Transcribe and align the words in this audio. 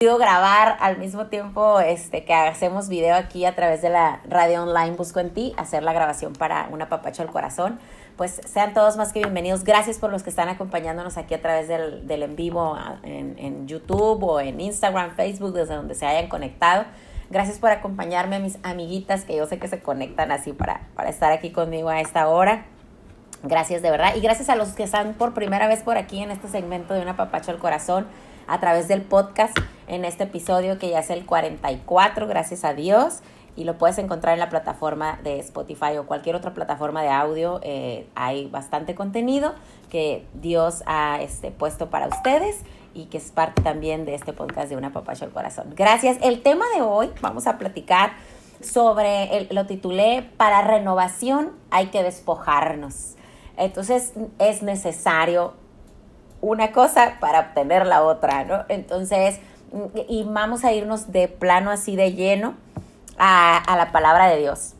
grabar 0.00 0.76
al 0.78 0.96
mismo 0.98 1.26
tiempo 1.26 1.80
este, 1.80 2.24
que 2.24 2.32
hacemos 2.32 2.88
video 2.88 3.16
aquí 3.16 3.44
a 3.44 3.56
través 3.56 3.82
de 3.82 3.90
la 3.90 4.20
radio 4.28 4.62
online 4.62 4.92
Busco 4.92 5.18
en 5.18 5.30
ti, 5.30 5.54
hacer 5.56 5.82
la 5.82 5.92
grabación 5.92 6.34
para 6.34 6.68
una 6.70 6.88
papacho 6.88 7.22
al 7.22 7.32
corazón. 7.32 7.80
Pues 8.16 8.40
sean 8.46 8.74
todos 8.74 8.96
más 8.96 9.12
que 9.12 9.18
bienvenidos. 9.18 9.64
Gracias 9.64 9.98
por 9.98 10.12
los 10.12 10.22
que 10.22 10.30
están 10.30 10.48
acompañándonos 10.48 11.16
aquí 11.16 11.34
a 11.34 11.42
través 11.42 11.66
del, 11.66 12.06
del 12.06 12.22
en 12.22 12.36
vivo 12.36 12.78
en, 13.02 13.36
en, 13.40 13.66
YouTube 13.66 14.22
o 14.22 14.38
en 14.38 14.60
Instagram, 14.60 15.16
Facebook, 15.16 15.52
desde 15.52 15.74
donde 15.74 15.96
se 15.96 16.06
hayan 16.06 16.28
conectado. 16.28 16.84
Gracias 17.28 17.58
por 17.58 17.70
acompañarme 17.70 18.36
a 18.36 18.38
mis 18.38 18.56
amiguitas 18.62 19.24
que 19.24 19.34
yo 19.34 19.46
sé 19.46 19.58
que 19.58 19.66
se 19.66 19.80
conectan 19.80 20.30
así 20.30 20.52
para, 20.52 20.82
para 20.94 21.10
estar 21.10 21.32
aquí 21.32 21.50
conmigo 21.50 21.88
a 21.88 22.00
esta 22.00 22.28
hora. 22.28 22.66
Gracias 23.42 23.82
de 23.82 23.90
verdad. 23.90 24.14
Y 24.14 24.20
gracias 24.20 24.48
a 24.48 24.54
los 24.54 24.68
que 24.68 24.84
están 24.84 25.14
por 25.14 25.34
primera 25.34 25.66
vez 25.66 25.82
por 25.82 25.96
aquí 25.96 26.22
en 26.22 26.30
este 26.30 26.46
segmento 26.46 26.94
de 26.94 27.00
Una 27.02 27.16
Papacho 27.16 27.50
al 27.50 27.58
Corazón 27.58 28.06
a 28.48 28.58
través 28.60 28.88
del 28.88 29.02
podcast 29.02 29.56
en 29.86 30.04
este 30.04 30.24
episodio 30.24 30.78
que 30.78 30.90
ya 30.90 31.00
es 31.00 31.10
el 31.10 31.24
44, 31.24 32.26
gracias 32.26 32.64
a 32.64 32.74
Dios. 32.74 33.20
Y 33.56 33.64
lo 33.64 33.76
puedes 33.76 33.98
encontrar 33.98 34.34
en 34.34 34.40
la 34.40 34.50
plataforma 34.50 35.18
de 35.24 35.40
Spotify 35.40 35.96
o 35.98 36.06
cualquier 36.06 36.36
otra 36.36 36.54
plataforma 36.54 37.02
de 37.02 37.08
audio. 37.08 37.58
Eh, 37.64 38.06
hay 38.14 38.46
bastante 38.46 38.94
contenido 38.94 39.52
que 39.90 40.24
Dios 40.34 40.84
ha 40.86 41.20
este, 41.20 41.50
puesto 41.50 41.90
para 41.90 42.06
ustedes 42.06 42.60
y 42.94 43.06
que 43.06 43.18
es 43.18 43.32
parte 43.32 43.60
también 43.62 44.04
de 44.04 44.14
este 44.14 44.32
podcast 44.32 44.68
de 44.68 44.76
Una 44.76 44.92
Papacha 44.92 45.24
al 45.24 45.32
Corazón. 45.32 45.74
Gracias. 45.74 46.18
El 46.22 46.40
tema 46.42 46.66
de 46.76 46.82
hoy 46.82 47.10
vamos 47.20 47.48
a 47.48 47.58
platicar 47.58 48.12
sobre, 48.60 49.48
lo 49.50 49.66
titulé, 49.66 50.28
para 50.36 50.62
renovación 50.62 51.50
hay 51.70 51.86
que 51.86 52.04
despojarnos. 52.04 53.16
Entonces 53.56 54.12
es 54.38 54.62
necesario 54.62 55.54
una 56.40 56.72
cosa 56.72 57.16
para 57.20 57.40
obtener 57.40 57.86
la 57.86 58.02
otra, 58.02 58.44
¿no? 58.44 58.64
Entonces, 58.68 59.40
y 60.08 60.24
vamos 60.24 60.64
a 60.64 60.72
irnos 60.72 61.12
de 61.12 61.28
plano 61.28 61.70
así 61.70 61.96
de 61.96 62.12
lleno 62.12 62.54
a, 63.18 63.76
la 63.76 63.92
palabra 63.92 64.28
de 64.28 64.38
Dios, 64.38 64.74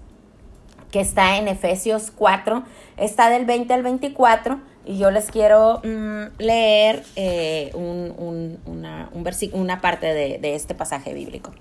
que 0.90 1.00
está 1.00 1.36
en 1.36 1.48
Efesios 1.48 2.10
4, 2.14 2.62
está 2.96 3.30
del 3.30 3.44
20 3.44 3.74
al 3.74 3.82
24, 3.82 4.60
y 4.86 4.96
yo 4.96 5.10
les 5.10 5.30
quiero 5.30 5.82
mm, 5.84 6.38
leer 6.38 7.04
eh, 7.16 7.70
un, 7.74 8.58
una, 8.64 9.10
un 9.12 9.28
una 9.52 9.80
parte 9.80 10.06
de, 10.06 10.54
este 10.54 10.74
pasaje 10.74 11.12
bíblico. 11.12 11.52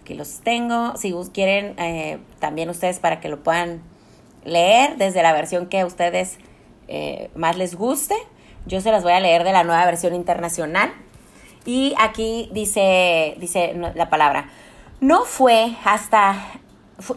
Aquí 0.00 0.14
los 0.14 0.40
tengo, 0.40 0.96
si 0.96 1.14
quieren 1.32 1.74
eh, 1.78 2.18
también 2.38 2.68
ustedes 2.68 2.98
para 2.98 3.20
que 3.20 3.28
lo 3.28 3.42
puedan 3.42 3.80
leer 4.44 4.96
desde 4.98 5.22
la 5.22 5.32
versión 5.32 5.66
que 5.66 5.80
a 5.80 5.86
ustedes 5.86 6.38
eh, 6.88 7.30
más 7.34 7.56
les 7.56 7.74
guste. 7.74 8.14
Yo 8.66 8.80
se 8.80 8.90
las 8.90 9.02
voy 9.02 9.12
a 9.12 9.20
leer 9.20 9.44
de 9.44 9.52
la 9.52 9.64
nueva 9.64 9.84
versión 9.84 10.14
internacional. 10.14 10.92
Y 11.64 11.94
aquí 11.98 12.48
dice, 12.52 13.36
dice 13.38 13.74
la 13.94 14.10
palabra, 14.10 14.48
no 15.00 15.24
fue 15.24 15.76
hasta, 15.84 16.36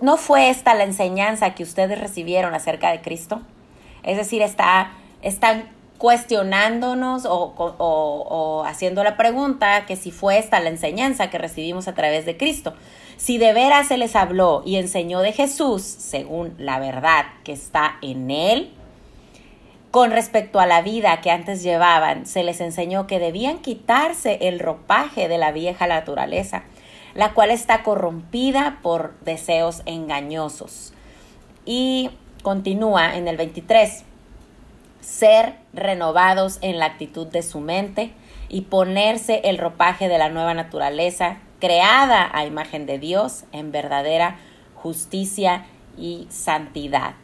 no 0.01 0.17
fue 0.17 0.49
esta 0.49 0.73
la 0.73 0.83
enseñanza 0.83 1.53
que 1.53 1.63
ustedes 1.63 1.99
recibieron 1.99 2.53
acerca 2.55 2.91
de 2.91 3.01
Cristo. 3.01 3.41
Es 4.03 4.17
decir, 4.17 4.41
está, 4.41 4.91
están 5.21 5.69
cuestionándonos 5.99 7.25
o, 7.25 7.53
o, 7.57 7.75
o, 7.77 8.63
haciendo 8.63 9.03
la 9.03 9.17
pregunta 9.17 9.85
que 9.85 9.97
si 9.97 10.11
fue 10.11 10.39
esta 10.39 10.59
la 10.61 10.69
enseñanza 10.69 11.29
que 11.29 11.37
recibimos 11.37 11.87
a 11.87 11.93
través 11.93 12.25
de 12.25 12.37
Cristo. 12.37 12.73
Si 13.17 13.37
de 13.37 13.51
veras 13.51 13.89
se 13.89 13.97
les 13.97 14.15
habló 14.15 14.63
y 14.65 14.77
enseñó 14.77 15.19
de 15.19 15.33
Jesús 15.33 15.83
según 15.83 16.55
la 16.57 16.79
verdad 16.79 17.25
que 17.43 17.51
está 17.51 17.97
en 18.01 18.31
él, 18.31 18.71
con 19.91 20.11
respecto 20.11 20.59
a 20.59 20.67
la 20.67 20.81
vida 20.81 21.19
que 21.21 21.31
antes 21.31 21.63
llevaban, 21.63 22.25
se 22.25 22.43
les 22.43 22.61
enseñó 22.61 23.07
que 23.07 23.19
debían 23.19 23.59
quitarse 23.59 24.37
el 24.41 24.59
ropaje 24.59 25.27
de 25.27 25.37
la 25.37 25.51
vieja 25.51 25.87
naturaleza, 25.87 26.63
la 27.15 27.33
cual 27.33 27.49
está 27.49 27.81
corrompida 27.81 28.79
por 28.83 29.17
deseos 29.21 29.81
engañosos. 29.85 30.93
Y 31.65 32.11
continúa 32.43 33.15
en 33.15 33.27
el 33.27 33.37
23, 33.37 34.03
ser 35.01 35.55
renovados 35.73 36.59
en 36.61 36.77
la 36.77 36.85
actitud 36.85 37.25
de 37.27 37.41
su 37.41 37.59
mente 37.59 38.11
y 38.47 38.61
ponerse 38.61 39.41
el 39.43 39.57
ropaje 39.57 40.07
de 40.07 40.19
la 40.19 40.29
nueva 40.29 40.53
naturaleza, 40.53 41.37
creada 41.59 42.29
a 42.31 42.45
imagen 42.45 42.85
de 42.85 42.99
Dios 42.99 43.45
en 43.51 43.71
verdadera 43.71 44.37
justicia 44.75 45.65
y 45.97 46.27
santidad. 46.29 47.15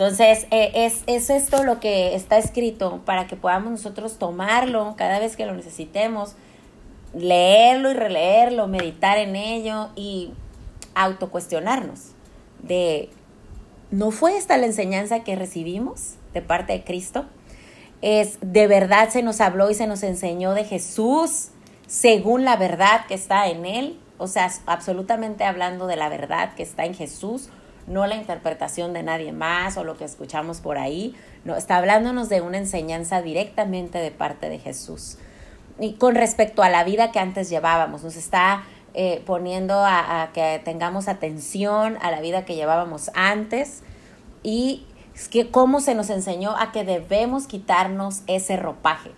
Entonces, 0.00 0.46
eh, 0.50 0.72
es, 0.86 1.02
es, 1.06 1.28
esto 1.28 1.62
lo 1.62 1.78
que 1.78 2.14
está 2.14 2.38
escrito 2.38 3.02
para 3.04 3.26
que 3.26 3.36
podamos 3.36 3.70
nosotros 3.70 4.16
tomarlo 4.16 4.94
cada 4.96 5.18
vez 5.18 5.36
que 5.36 5.44
lo 5.44 5.52
necesitemos, 5.52 6.36
leerlo 7.12 7.90
y 7.90 7.92
releerlo, 7.92 8.66
meditar 8.66 9.18
en 9.18 9.36
ello 9.36 9.90
y 9.96 10.32
autocuestionarnos 10.94 12.12
de, 12.62 13.10
¿no 13.90 14.10
fue 14.10 14.38
esta 14.38 14.56
la 14.56 14.64
enseñanza 14.64 15.22
que 15.22 15.36
recibimos 15.36 16.14
de 16.32 16.40
parte 16.40 16.72
de 16.72 16.82
Cristo? 16.82 17.26
Es, 18.00 18.38
de 18.40 18.66
verdad 18.68 19.10
se 19.10 19.22
nos 19.22 19.42
habló 19.42 19.70
y 19.70 19.74
se 19.74 19.86
nos 19.86 20.02
enseñó 20.02 20.54
de 20.54 20.64
Jesús 20.64 21.48
según 21.86 22.46
la 22.46 22.56
verdad 22.56 23.04
que 23.06 23.12
está 23.12 23.48
en 23.48 23.66
Él, 23.66 24.00
o 24.16 24.28
sea, 24.28 24.50
absolutamente 24.64 25.44
hablando 25.44 25.86
de 25.86 25.96
la 25.96 26.08
verdad 26.08 26.54
que 26.54 26.62
está 26.62 26.86
en 26.86 26.94
Jesús 26.94 27.50
no 27.90 28.06
la 28.06 28.14
interpretación 28.14 28.92
de 28.92 29.02
nadie 29.02 29.32
más 29.32 29.76
o 29.76 29.84
lo 29.84 29.96
que 29.96 30.04
escuchamos 30.04 30.60
por 30.60 30.78
ahí, 30.78 31.14
no, 31.44 31.56
está 31.56 31.76
hablándonos 31.76 32.28
de 32.28 32.40
una 32.40 32.56
enseñanza 32.56 33.20
directamente 33.20 33.98
de 33.98 34.12
parte 34.12 34.48
de 34.48 34.58
Jesús. 34.58 35.18
Y 35.80 35.94
con 35.94 36.14
respecto 36.14 36.62
a 36.62 36.70
la 36.70 36.84
vida 36.84 37.10
que 37.10 37.18
antes 37.18 37.50
llevábamos, 37.50 38.04
nos 38.04 38.14
está 38.14 38.62
eh, 38.94 39.22
poniendo 39.26 39.74
a, 39.84 40.30
que 40.32 40.60
tengamos 40.64 41.08
atención 41.08 41.98
a 42.00 42.10
la 42.12 42.20
vida 42.20 42.44
que 42.44 42.54
llevábamos 42.54 43.10
antes 43.14 43.82
y 44.42 44.86
que 45.30 45.50
cómo 45.50 45.80
se 45.80 45.94
nos 45.94 46.10
enseñó 46.10 46.56
a 46.56 46.70
que 46.70 46.84
debemos 46.84 47.46
quitarnos 47.46 48.22
ese 48.28 48.56
ropaje, 48.56 49.10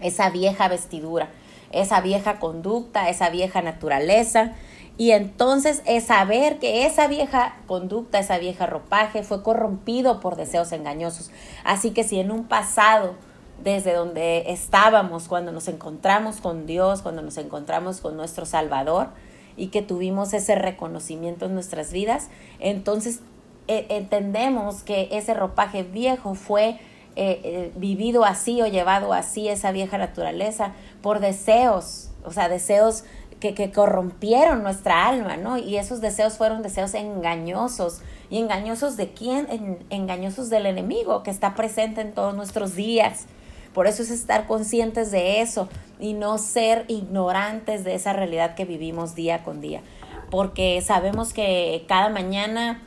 esa 0.00 0.30
vieja 0.30 0.68
vestidura, 0.68 1.28
esa 1.70 2.00
vieja 2.00 2.40
conducta, 2.40 3.08
esa 3.08 3.30
vieja 3.30 3.62
naturaleza 3.62 4.54
y 4.98 5.12
entonces 5.12 5.80
es 5.86 6.06
saber 6.06 6.58
que 6.58 6.84
esa 6.84 7.06
vieja 7.06 7.54
conducta, 7.68 8.18
esa 8.18 8.36
vieja 8.38 8.66
ropaje 8.66 9.22
fue 9.22 9.44
corrompido 9.44 10.18
por 10.18 10.34
deseos 10.34 10.72
engañosos. 10.72 11.30
Así 11.62 11.92
que 11.92 12.02
si 12.02 12.18
en 12.18 12.32
un 12.32 12.44
pasado, 12.48 13.14
desde 13.62 13.94
donde 13.94 14.50
estábamos, 14.50 15.28
cuando 15.28 15.52
nos 15.52 15.68
encontramos 15.68 16.40
con 16.40 16.66
Dios, 16.66 17.02
cuando 17.02 17.22
nos 17.22 17.38
encontramos 17.38 18.00
con 18.00 18.16
nuestro 18.16 18.44
Salvador 18.44 19.10
y 19.56 19.68
que 19.68 19.82
tuvimos 19.82 20.34
ese 20.34 20.56
reconocimiento 20.56 21.46
en 21.46 21.54
nuestras 21.54 21.92
vidas, 21.92 22.28
entonces 22.58 23.20
eh, 23.68 23.86
entendemos 23.90 24.82
que 24.82 25.10
ese 25.12 25.32
ropaje 25.32 25.84
viejo 25.84 26.34
fue 26.34 26.80
eh, 27.14 27.40
eh, 27.44 27.72
vivido 27.76 28.24
así 28.24 28.62
o 28.62 28.66
llevado 28.66 29.12
así, 29.12 29.48
esa 29.48 29.70
vieja 29.70 29.96
naturaleza, 29.96 30.72
por 31.02 31.20
deseos, 31.20 32.10
o 32.24 32.32
sea, 32.32 32.48
deseos 32.48 33.04
que, 33.40 33.70
corrompieron 33.72 34.62
nuestra 34.62 35.06
alma, 35.06 35.36
¿no? 35.36 35.56
Y 35.58 35.76
esos 35.76 36.00
deseos 36.00 36.36
fueron 36.36 36.62
deseos 36.62 36.94
engañosos. 36.94 38.00
¿Y 38.30 38.38
engañosos 38.38 38.96
de 38.96 39.12
quién? 39.12 39.78
engañosos 39.90 40.50
del 40.50 40.66
enemigo 40.66 41.22
que 41.22 41.30
está 41.30 41.54
presente 41.54 42.00
en 42.00 42.12
todos 42.12 42.34
nuestros 42.34 42.74
días. 42.74 43.26
Por 43.72 43.86
eso 43.86 44.02
es 44.02 44.10
estar 44.10 44.46
conscientes 44.46 45.10
de 45.10 45.40
eso 45.40 45.68
y 46.00 46.14
no 46.14 46.38
ser 46.38 46.84
ignorantes 46.88 47.84
de 47.84 47.94
esa 47.94 48.12
realidad 48.12 48.54
que 48.54 48.64
vivimos 48.64 49.14
día 49.14 49.44
con 49.44 49.60
día. 49.60 49.82
Porque 50.30 50.80
sabemos 50.82 51.32
que 51.32 51.84
cada 51.88 52.08
mañana 52.08 52.82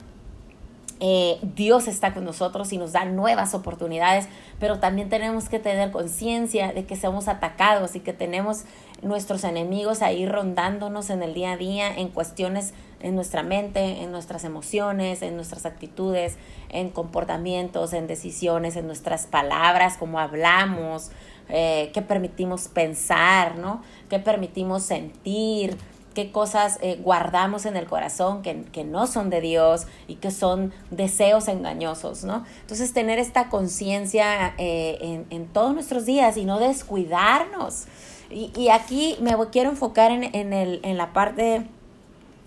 eh, 1.04 1.40
Dios 1.56 1.88
está 1.88 2.14
con 2.14 2.24
nosotros 2.26 2.72
y 2.72 2.78
nos 2.78 2.92
da 2.92 3.06
nuevas 3.06 3.56
oportunidades, 3.56 4.28
pero 4.60 4.80
también 4.80 5.10
tenemos 5.10 5.50
que 5.50 5.58
tener 5.58 5.90
conciencia 5.90 6.74
de 6.74 6.86
que 6.86 6.96
somos 6.96 7.28
atacados 7.28 7.96
y 7.96 8.02
que 8.02 8.14
tenemos 8.14 8.66
nuestros 9.02 9.44
enemigos 9.44 10.04
ahí 10.04 10.28
rondándonos 10.28 11.10
en 11.10 11.24
el 11.24 11.34
día 11.34 11.54
a 11.54 11.58
día 11.58 11.92
en 11.92 12.10
cuestiones 12.10 12.76
en 13.00 13.16
nuestra 13.16 13.42
mente, 13.42 14.04
en 14.04 14.12
nuestras 14.12 14.44
emociones, 14.44 15.24
en 15.24 15.36
nuestras 15.36 15.66
actitudes, 15.66 16.38
en 16.70 16.92
comportamientos, 16.92 17.94
en 17.94 18.06
decisiones, 18.06 18.76
en 18.76 18.86
nuestras 18.86 19.26
palabras, 19.26 19.98
cómo 19.98 20.20
hablamos, 20.20 21.10
eh, 21.50 21.90
qué 21.96 22.04
permitimos 22.04 22.68
pensar, 22.68 23.58
¿no? 23.58 23.82
qué 24.08 24.20
permitimos 24.20 24.84
sentir, 24.84 25.78
qué 26.14 26.32
cosas 26.32 26.78
eh, 26.82 27.00
guardamos 27.02 27.66
en 27.66 27.78
el 27.78 27.86
corazón 27.86 28.42
que, 28.42 28.64
que, 28.72 28.84
no 28.84 29.08
son 29.08 29.30
de 29.30 29.42
Dios 29.42 29.88
y 30.08 30.16
que 30.16 30.32
son 30.32 30.74
deseos 30.90 31.48
engañosos, 31.48 32.24
¿no? 32.24 32.46
Entonces 32.62 32.94
tener 32.94 33.20
esta 33.20 33.50
conciencia 33.50 34.54
eh, 34.58 34.98
en, 35.02 35.26
en, 35.30 35.48
todos 35.48 35.74
nuestros 35.74 36.06
días 36.06 36.38
y 36.38 36.46
no 36.46 36.60
descuidarnos. 36.60 37.86
Y, 38.30 38.52
y 38.56 38.70
aquí 38.70 39.18
me 39.22 39.36
quiero 39.52 39.70
enfocar 39.70 40.12
en, 40.12 40.24
en, 40.36 40.54
el, 40.54 40.80
en 40.84 40.98
la 40.98 41.14
parte 41.14 41.66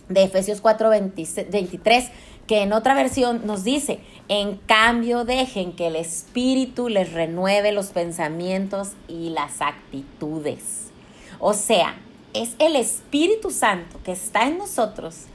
de 0.09 0.23
Efesios 0.23 0.61
4, 0.61 0.91
23, 0.91 2.11
que 2.47 2.63
en 2.63 2.73
otra 2.73 2.95
versión 2.95 3.47
nos 3.47 3.65
dice, 3.65 4.01
en 4.29 4.57
cambio 4.57 5.25
dejen 5.25 5.73
que 5.73 5.87
el 5.87 5.97
Espíritu 5.97 6.89
les 6.89 7.13
renueve 7.13 7.73
los 7.73 7.87
pensamientos 7.87 8.93
y 9.09 9.31
las 9.31 9.61
actitudes. 9.63 10.89
O 11.39 11.55
sea, 11.55 11.97
es 12.35 12.57
el 12.59 12.77
Espíritu 12.77 13.51
Santo 13.51 14.01
que 14.05 14.13
está 14.13 14.47
en 14.47 14.59
nosotros, 14.59 15.27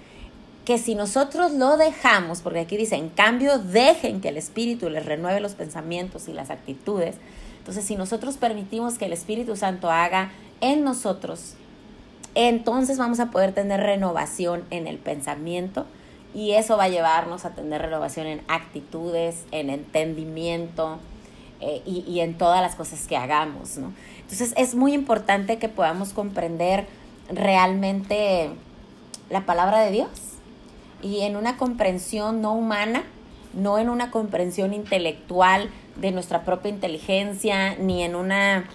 que 0.65 0.77
si 0.77 0.93
nosotros 0.93 1.53
lo 1.53 1.77
dejamos, 1.77 2.41
porque 2.41 2.59
aquí 2.59 2.77
dice, 2.77 2.95
en 2.95 3.09
cambio, 3.09 3.57
dejen 3.57 4.21
que 4.21 4.29
el 4.29 4.37
Espíritu 4.37 4.89
les 4.89 5.05
renueve 5.05 5.39
los 5.39 5.55
pensamientos 5.55 6.27
y 6.27 6.33
las 6.33 6.51
actitudes, 6.51 7.15
entonces 7.57 7.85
si 7.85 7.95
nosotros 7.95 8.37
permitimos 8.37 8.97
que 8.97 9.05
el 9.05 9.13
Espíritu 9.13 9.55
Santo 9.55 9.89
haga 9.89 10.31
en 10.61 10.83
nosotros, 10.83 11.55
entonces 12.35 12.97
vamos 12.97 13.19
a 13.19 13.31
poder 13.31 13.53
tener 13.53 13.79
renovación 13.79 14.65
en 14.69 14.85
el 14.85 14.97
pensamiento 14.97 15.85
y 16.35 16.51
eso 16.51 16.77
va 16.77 16.83
a 16.83 16.89
llevarnos 16.89 17.45
a 17.45 17.51
tener 17.55 17.81
renovación 17.81 18.27
en 18.27 18.41
actitudes, 18.47 19.45
en 19.51 19.69
entendimiento 19.69 20.99
eh, 21.61 21.81
y, 21.85 22.03
y, 22.07 22.21
en 22.21 22.37
todas 22.37 22.61
las 22.61 22.75
cosas 22.75 23.05
que 23.07 23.17
hagamos, 23.17 23.77
¿no? 23.77 23.93
Entonces 24.21 24.53
es 24.55 24.75
muy 24.75 24.93
importante 24.93 25.57
que 25.57 25.67
podamos 25.69 26.13
comprender 26.13 26.87
realmente 27.29 28.49
la 29.29 29.45
palabra 29.45 29.81
de 29.81 29.91
Dios 29.91 30.09
y 31.01 31.21
en 31.21 31.35
una 31.35 31.57
comprensión 31.57 32.41
no 32.41 32.53
humana, 32.53 33.03
no 33.53 33.77
en 33.79 33.89
una 33.89 34.11
comprensión 34.11 34.73
intelectual 34.73 35.69
de 35.95 36.11
nuestra 36.11 36.43
propia 36.43 36.69
inteligencia, 36.69 37.75
ni 37.75 38.03
en 38.03 38.15
una 38.15 38.69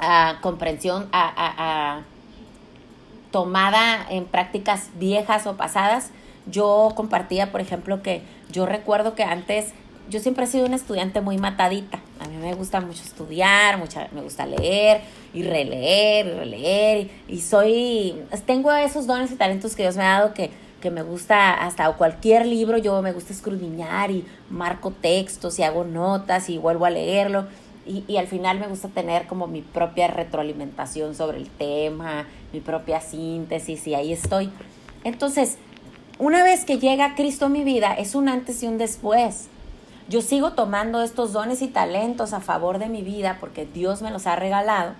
uh, 0.00 0.40
comprensión 0.40 1.08
a, 1.12 2.02
tomada 3.30 4.06
en 4.08 4.24
prácticas 4.24 4.90
viejas 4.98 5.46
o 5.46 5.56
pasadas. 5.56 6.10
Yo 6.46 6.92
compartía, 6.94 7.52
por 7.52 7.60
ejemplo, 7.60 8.02
que 8.02 8.22
yo 8.50 8.64
recuerdo 8.64 9.14
que 9.14 9.22
antes 9.22 9.74
yo 10.08 10.20
siempre 10.20 10.44
he 10.44 10.46
sido 10.46 10.66
una 10.66 10.76
estudiante 10.76 11.20
muy 11.20 11.38
matadita. 11.38 12.00
A 12.20 12.26
mí 12.26 12.36
me 12.36 12.54
gusta 12.54 12.80
mucho 12.80 13.02
estudiar, 13.02 13.78
mucha, 13.78 14.08
me 14.12 14.22
gusta 14.22 14.46
leer 14.46 15.02
y 15.34 15.42
releer 15.42 16.26
y 16.26 16.30
releer. 16.30 17.10
Y, 17.28 17.40
soy, 17.40 18.16
tengo 18.46 18.72
esos 18.72 19.06
dones 19.06 19.30
y 19.30 19.36
talentos 19.36 19.74
que 19.74 19.82
Dios 19.82 19.96
me 19.96 20.04
ha 20.04 20.18
dado 20.18 20.34
que, 20.34 20.50
que 20.80 20.90
me 20.90 21.02
gusta 21.02 21.54
hasta 21.54 21.90
cualquier 21.92 22.46
libro, 22.46 22.78
yo 22.78 23.00
me 23.02 23.12
gusta 23.12 23.32
escudriñar 23.32 24.10
y 24.10 24.24
marco 24.50 24.90
textos 24.90 25.58
y 25.58 25.62
hago 25.62 25.84
notas 25.84 26.48
y 26.48 26.58
vuelvo 26.58 26.86
a 26.86 26.90
leerlo. 26.90 27.46
Y, 27.86 28.04
y, 28.06 28.18
al 28.18 28.26
final 28.26 28.58
me 28.58 28.66
gusta 28.66 28.88
tener 28.88 29.26
como 29.26 29.46
mi 29.46 29.62
propia 29.62 30.08
retroalimentación 30.08 31.14
sobre 31.14 31.38
el 31.38 31.48
tema, 31.48 32.26
mi 32.52 32.60
propia 32.60 33.00
síntesis 33.00 33.86
y 33.86 33.94
ahí 33.94 34.12
estoy. 34.12 34.50
Entonces, 35.04 35.56
una 36.18 36.42
vez 36.42 36.64
que 36.64 36.78
llega 36.78 37.14
Cristo 37.14 37.46
a 37.46 37.48
mi 37.48 37.64
vida, 37.64 37.94
es 37.94 38.14
un 38.14 38.28
antes 38.28 38.62
y 38.62 38.66
un 38.66 38.76
después. 38.76 39.48
Yo 40.08 40.22
sigo 40.22 40.52
tomando 40.52 41.02
estos 41.02 41.34
dones 41.34 41.60
y 41.60 41.68
talentos 41.68 42.32
a 42.32 42.40
favor 42.40 42.78
de 42.78 42.88
mi 42.88 43.02
vida 43.02 43.36
porque 43.40 43.66
Dios 43.66 44.00
me 44.00 44.10
los 44.10 44.26
ha 44.26 44.36
regalado, 44.36 44.94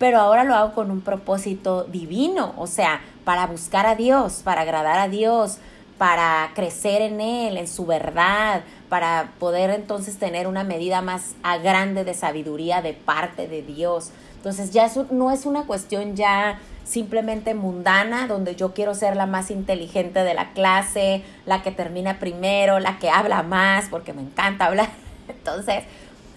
pero 0.00 0.18
ahora 0.18 0.42
lo 0.42 0.56
hago 0.56 0.74
con 0.74 0.90
un 0.90 1.02
propósito 1.02 1.84
divino, 1.84 2.52
o 2.56 2.66
sea, 2.66 3.00
para 3.24 3.46
buscar 3.46 3.86
a 3.86 3.94
Dios, 3.94 4.40
para 4.42 4.62
agradar 4.62 4.98
a 4.98 5.06
Dios, 5.06 5.58
para 5.98 6.50
crecer 6.56 7.00
en 7.00 7.20
Él, 7.20 7.58
en 7.58 7.68
su 7.68 7.86
verdad, 7.86 8.62
para 8.88 9.34
poder 9.38 9.70
entonces 9.70 10.18
tener 10.18 10.48
una 10.48 10.64
medida 10.64 11.00
más 11.00 11.36
grande 11.62 12.02
de 12.02 12.14
sabiduría 12.14 12.82
de 12.82 12.94
parte 12.94 13.46
de 13.46 13.62
Dios. 13.62 14.10
Entonces 14.34 14.72
ya 14.72 14.90
no 15.12 15.30
es 15.30 15.46
una 15.46 15.64
cuestión 15.64 16.16
ya 16.16 16.58
simplemente 16.84 17.54
mundana, 17.54 18.26
donde 18.26 18.56
yo 18.56 18.74
quiero 18.74 18.94
ser 18.94 19.16
la 19.16 19.26
más 19.26 19.50
inteligente 19.50 20.24
de 20.24 20.34
la 20.34 20.52
clase, 20.52 21.22
la 21.46 21.62
que 21.62 21.70
termina 21.70 22.18
primero, 22.18 22.80
la 22.80 22.98
que 22.98 23.10
habla 23.10 23.42
más, 23.42 23.86
porque 23.88 24.12
me 24.12 24.22
encanta 24.22 24.66
hablar. 24.66 24.88
Entonces, 25.28 25.84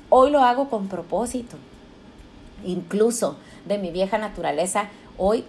hoy 0.09 0.31
lo 0.31 0.43
hago 0.43 0.69
con 0.69 0.87
propósito. 0.87 1.57
Incluso 2.63 3.37
de 3.65 3.77
mi 3.77 3.91
vieja 3.91 4.17
naturaleza, 4.17 4.89
hoy 5.17 5.45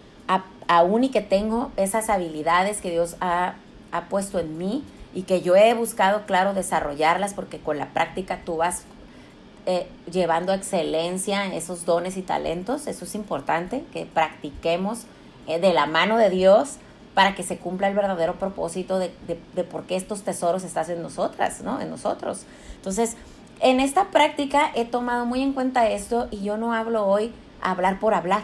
aún 0.66 1.04
y 1.04 1.10
que 1.10 1.20
tengo 1.20 1.70
esas 1.76 2.08
habilidades 2.08 2.80
que 2.80 2.90
Dios 2.90 3.16
ha, 3.20 3.54
ha 3.92 4.04
puesto 4.08 4.38
en 4.38 4.56
mí 4.56 4.82
y 5.14 5.22
que 5.22 5.42
yo 5.42 5.56
he 5.56 5.74
buscado, 5.74 6.24
claro, 6.26 6.54
desarrollarlas, 6.54 7.34
porque 7.34 7.58
con 7.58 7.78
la 7.78 7.90
práctica 7.90 8.40
tú 8.44 8.56
vas 8.56 8.84
eh, 9.66 9.86
llevando 10.12 10.52
a 10.52 10.56
excelencia 10.56 11.46
esos 11.54 11.86
dones 11.86 12.16
y 12.16 12.22
talentos. 12.22 12.86
Eso 12.86 13.04
es 13.06 13.14
importante, 13.14 13.84
que 13.92 14.04
practiquemos 14.04 15.04
eh, 15.46 15.58
de 15.58 15.72
la 15.72 15.86
mano 15.86 16.18
de 16.18 16.30
Dios 16.30 16.76
para 17.14 17.34
que 17.34 17.42
se 17.42 17.56
cumpla 17.56 17.88
el 17.88 17.94
verdadero 17.94 18.34
propósito 18.34 18.98
de, 18.98 19.10
de, 19.26 19.64
por 19.64 19.84
qué 19.84 19.96
estos 19.96 20.22
tesoros 20.22 20.64
están 20.64 20.90
en 20.90 21.00
nosotras, 21.00 21.62
¿no? 21.62 21.80
En 21.80 21.88
nosotros. 21.88 22.44
Entonces, 22.76 23.16
en 23.60 23.80
esta 23.80 24.10
práctica 24.10 24.70
he 24.74 24.84
tomado 24.84 25.24
muy 25.24 25.40
en 25.40 25.52
cuenta 25.52 25.88
esto 25.88 26.28
y 26.30 26.42
yo 26.42 26.56
no 26.58 26.74
hablo 26.74 27.06
hoy 27.06 27.32
hablar 27.62 28.00
por 28.00 28.14
hablar, 28.14 28.42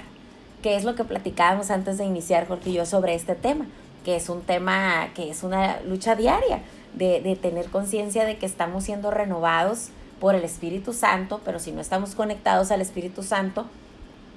que 0.62 0.76
es 0.76 0.84
lo 0.84 0.94
que 0.94 1.04
platicábamos 1.04 1.70
antes 1.70 1.98
de 1.98 2.04
iniciar 2.04 2.46
Jorge 2.46 2.70
y 2.70 2.74
yo 2.74 2.86
sobre 2.86 3.14
este 3.14 3.34
tema, 3.34 3.66
que 4.04 4.16
es 4.16 4.28
un 4.28 4.40
tema 4.40 5.08
que 5.14 5.30
es 5.30 5.42
una 5.42 5.80
lucha 5.80 6.14
diaria 6.14 6.62
de, 6.94 7.20
de 7.20 7.36
tener 7.36 7.70
conciencia 7.70 8.24
de 8.24 8.38
que 8.38 8.46
estamos 8.46 8.84
siendo 8.84 9.10
renovados 9.10 9.90
por 10.20 10.34
el 10.34 10.44
Espíritu 10.44 10.92
Santo, 10.92 11.40
pero 11.44 11.58
si 11.58 11.72
no 11.72 11.80
estamos 11.80 12.14
conectados 12.14 12.70
al 12.70 12.80
Espíritu 12.80 13.22
Santo, 13.22 13.66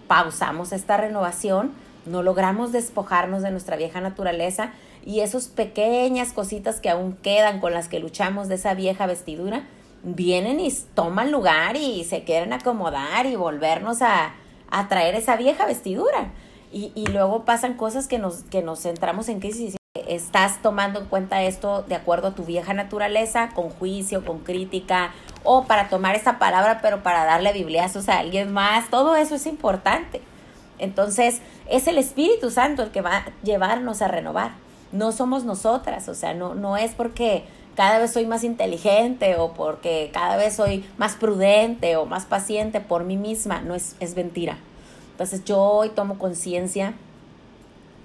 pausamos 0.08 0.72
esta 0.72 0.98
renovación, 0.98 1.72
no 2.06 2.24
logramos 2.24 2.72
despojarnos 2.72 3.44
de 3.44 3.52
nuestra 3.52 3.76
vieja 3.76 4.02
naturaleza 4.02 4.72
y 5.06 5.20
esas 5.20 5.48
pequeñas 5.48 6.34
cositas 6.34 6.80
que 6.80 6.90
aún 6.90 7.14
quedan 7.18 7.60
con 7.60 7.74
las 7.74 7.88
que 7.88 8.00
luchamos 8.00 8.48
de 8.48 8.56
esa 8.56 8.74
vieja 8.74 9.06
vestidura, 9.06 9.68
vienen 10.04 10.60
y 10.60 10.72
toman 10.94 11.32
lugar 11.32 11.76
y 11.76 12.04
se 12.04 12.24
quieren 12.24 12.54
acomodar 12.54 13.26
y 13.26 13.36
volvernos 13.36 14.02
a, 14.02 14.34
traer 14.90 15.16
esa 15.16 15.36
vieja 15.36 15.66
vestidura. 15.66 16.32
Y, 16.72 16.92
y, 16.96 17.06
luego 17.06 17.46
pasan 17.46 17.76
cosas 17.76 18.08
que 18.08 18.18
nos, 18.18 18.42
que 18.44 18.64
nos 18.64 18.82
centramos 18.82 19.30
en 19.30 19.40
crisis 19.40 19.76
estás 20.08 20.60
tomando 20.64 21.00
en 21.00 21.06
cuenta 21.06 21.44
esto 21.44 21.84
de 21.84 21.94
acuerdo 21.94 22.30
a 22.30 22.36
tu 22.36 22.44
vieja 22.46 22.74
naturaleza, 22.74 23.52
con 23.54 23.70
juicio, 23.70 24.26
con 24.26 24.40
crítica, 24.40 25.14
o 25.44 25.66
para 25.66 25.90
tomar 25.90 26.16
esa 26.16 26.40
palabra, 26.40 26.80
pero 26.82 27.04
para 27.04 27.26
darle 27.26 27.54
bibliazos 27.54 28.10
a 28.10 28.20
alguien 28.20 28.52
más, 28.52 28.90
todo 28.90 29.16
eso 29.16 29.36
es 29.36 29.46
importante. 29.46 30.22
Entonces, 30.80 31.42
es 31.70 31.88
el 31.88 31.98
Espíritu 31.98 32.50
Santo 32.50 32.84
el 32.84 32.92
que 32.92 33.02
va 33.02 33.18
a 33.18 33.26
llevarnos 33.44 34.02
a 34.02 34.08
renovar. 34.08 34.52
No 34.92 35.12
somos 35.12 35.44
nosotras, 35.44 36.08
o 36.10 36.14
sea, 36.14 36.34
no, 36.34 36.56
no 36.56 36.78
es 36.78 36.92
porque 36.92 37.46
cada 37.76 38.00
vez 38.00 38.12
soy 38.12 38.26
más 38.26 38.44
inteligente 38.44 39.36
o 39.38 39.54
porque 39.54 40.12
cada 40.14 40.38
vez 40.38 40.56
soy 40.56 40.86
más 40.98 41.16
prudente 41.16 41.96
o 41.98 42.06
más 42.06 42.26
paciente 42.26 42.80
por 42.80 43.04
mí 43.04 43.18
misma, 43.18 43.62
no 43.62 43.76
es, 43.76 43.96
es 44.00 44.16
mentira. 44.16 44.58
Entonces 45.12 45.44
yo 45.46 45.60
hoy 45.60 45.90
tomo 45.90 46.18
conciencia 46.18 46.94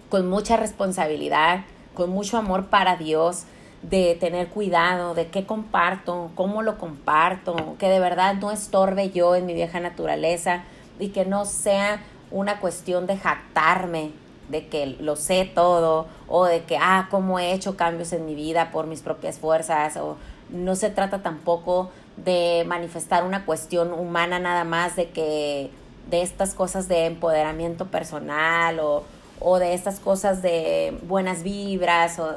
con 0.08 0.28
mucha 0.28 0.56
responsabilidad, 0.56 1.64
con 1.94 2.10
mucho 2.10 2.38
amor 2.38 2.66
para 2.66 2.96
Dios, 2.96 3.44
de 3.82 4.16
tener 4.18 4.48
cuidado 4.48 5.14
de 5.14 5.28
qué 5.28 5.46
comparto, 5.46 6.30
cómo 6.34 6.62
lo 6.62 6.78
comparto, 6.78 7.76
que 7.78 7.88
de 7.88 8.00
verdad 8.00 8.34
no 8.34 8.50
estorbe 8.50 9.10
yo 9.10 9.36
en 9.36 9.46
mi 9.46 9.54
vieja 9.54 9.80
naturaleza 9.80 10.64
y 10.98 11.08
que 11.08 11.24
no 11.24 11.44
sea 11.44 12.02
una 12.30 12.60
cuestión 12.60 13.06
de 13.06 13.16
jactarme 13.16 14.12
de 14.48 14.66
que 14.66 14.86
lo 14.86 15.16
sé 15.16 15.50
todo 15.54 16.06
o 16.26 16.46
de 16.46 16.62
que, 16.64 16.78
ah, 16.80 17.08
cómo 17.10 17.38
he 17.38 17.52
hecho 17.52 17.76
cambios 17.76 18.12
en 18.12 18.26
mi 18.26 18.34
vida 18.34 18.70
por 18.70 18.86
mis 18.86 19.02
propias 19.02 19.38
fuerzas 19.38 19.96
o 19.96 20.16
no 20.50 20.74
se 20.74 20.90
trata 20.90 21.22
tampoco 21.22 21.90
de 22.16 22.64
manifestar 22.66 23.24
una 23.24 23.44
cuestión 23.44 23.92
humana 23.92 24.38
nada 24.38 24.64
más 24.64 24.96
de 24.96 25.10
que 25.10 25.70
de 26.10 26.22
estas 26.22 26.54
cosas 26.54 26.88
de 26.88 27.04
empoderamiento 27.04 27.86
personal 27.86 28.80
o, 28.80 29.04
o 29.40 29.58
de 29.58 29.74
estas 29.74 30.00
cosas 30.00 30.40
de 30.40 30.98
buenas 31.02 31.42
vibras 31.42 32.18
o 32.18 32.34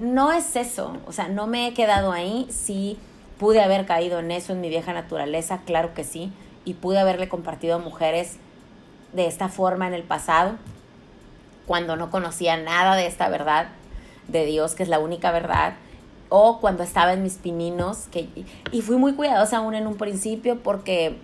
no 0.00 0.32
es 0.32 0.56
eso, 0.56 0.96
o 1.06 1.12
sea, 1.12 1.28
no 1.28 1.46
me 1.46 1.66
he 1.66 1.74
quedado 1.74 2.12
ahí, 2.12 2.46
sí 2.50 2.98
pude 3.38 3.60
haber 3.60 3.86
caído 3.86 4.20
en 4.20 4.30
eso 4.30 4.52
en 4.52 4.60
mi 4.60 4.68
vieja 4.68 4.92
naturaleza, 4.92 5.60
claro 5.64 5.94
que 5.94 6.04
sí, 6.04 6.32
y 6.64 6.74
pude 6.74 6.98
haberle 6.98 7.28
compartido 7.28 7.76
a 7.76 7.78
mujeres 7.78 8.36
de 9.12 9.26
esta 9.26 9.48
forma 9.48 9.86
en 9.86 9.94
el 9.94 10.02
pasado, 10.02 10.56
cuando 11.66 11.96
no 11.96 12.10
conocía 12.10 12.56
nada 12.56 12.96
de 12.96 13.06
esta 13.06 13.28
verdad 13.28 13.68
de 14.28 14.44
Dios, 14.44 14.74
que 14.74 14.82
es 14.82 14.88
la 14.88 14.98
única 14.98 15.30
verdad, 15.30 15.74
o 16.28 16.60
cuando 16.60 16.82
estaba 16.82 17.12
en 17.12 17.22
mis 17.22 17.34
pininos, 17.34 18.08
que, 18.10 18.28
y 18.70 18.82
fui 18.82 18.96
muy 18.96 19.14
cuidadosa 19.14 19.58
aún 19.58 19.74
en 19.74 19.86
un 19.86 19.96
principio 19.96 20.62
porque 20.62 21.18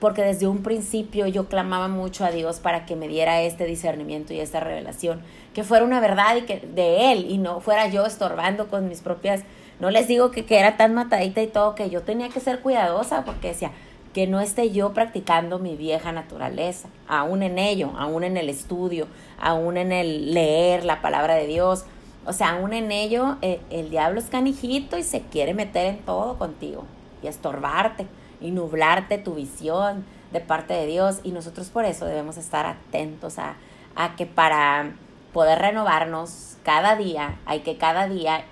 porque 0.00 0.22
desde 0.22 0.46
un 0.46 0.62
principio 0.62 1.26
yo 1.26 1.48
clamaba 1.48 1.88
mucho 1.88 2.24
a 2.24 2.30
Dios 2.30 2.60
para 2.60 2.86
que 2.86 2.96
me 2.96 3.08
diera 3.08 3.42
este 3.42 3.66
discernimiento 3.66 4.32
y 4.32 4.40
esta 4.40 4.60
revelación, 4.60 5.22
que 5.54 5.64
fuera 5.64 5.84
una 5.84 6.00
verdad 6.00 6.36
y 6.36 6.42
que 6.42 6.60
de 6.60 7.12
Él 7.12 7.26
y 7.28 7.38
no 7.38 7.60
fuera 7.60 7.88
yo 7.88 8.04
estorbando 8.04 8.68
con 8.68 8.88
mis 8.88 9.00
propias, 9.00 9.42
no 9.80 9.90
les 9.90 10.06
digo 10.08 10.30
que, 10.30 10.44
que 10.44 10.58
era 10.58 10.76
tan 10.76 10.94
matadita 10.94 11.42
y 11.42 11.46
todo, 11.46 11.74
que 11.74 11.90
yo 11.90 12.02
tenía 12.02 12.28
que 12.28 12.40
ser 12.40 12.60
cuidadosa 12.60 13.24
porque 13.24 13.48
decía, 13.48 13.72
que 14.14 14.26
no 14.28 14.40
esté 14.40 14.70
yo 14.70 14.94
practicando 14.94 15.58
mi 15.58 15.74
vieja 15.74 16.12
naturaleza, 16.12 16.88
aún 17.08 17.42
en 17.42 17.58
ello, 17.58 17.92
aún 17.98 18.22
en 18.22 18.36
el 18.36 18.48
estudio, 18.48 19.08
aún 19.40 19.76
en 19.76 19.90
el 19.90 20.32
leer 20.32 20.84
la 20.84 21.02
palabra 21.02 21.34
de 21.34 21.48
Dios. 21.48 21.84
O 22.24 22.32
sea, 22.32 22.52
aún 22.52 22.72
en 22.72 22.92
ello, 22.92 23.36
el, 23.42 23.58
el 23.70 23.90
diablo 23.90 24.20
es 24.20 24.26
canijito 24.26 24.96
y 24.96 25.02
se 25.02 25.22
quiere 25.22 25.52
meter 25.52 25.86
en 25.86 25.98
todo 25.98 26.38
contigo 26.38 26.84
y 27.22 27.26
estorbarte 27.26 28.06
y 28.44 28.50
nublarte 28.50 29.18
tu 29.18 29.34
visión 29.34 30.04
de 30.32 30.40
parte 30.40 30.74
de 30.74 30.86
Dios 30.86 31.20
y 31.24 31.32
nosotros 31.32 31.70
por 31.70 31.86
eso 31.86 32.04
debemos 32.04 32.36
estar 32.36 32.66
atentos 32.66 33.38
a, 33.38 33.54
a 33.96 34.16
que 34.16 34.26
para 34.26 34.92
poder 35.32 35.58
renovarnos 35.58 36.56
cada 36.62 36.96
día, 36.96 37.38
hay 37.46 37.60
que 37.60 37.78
cada 37.78 38.06
día, 38.06 38.44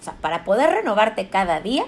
o 0.00 0.04
sea, 0.04 0.14
para 0.14 0.44
poder 0.44 0.70
renovarte 0.70 1.28
cada 1.28 1.60
día, 1.60 1.84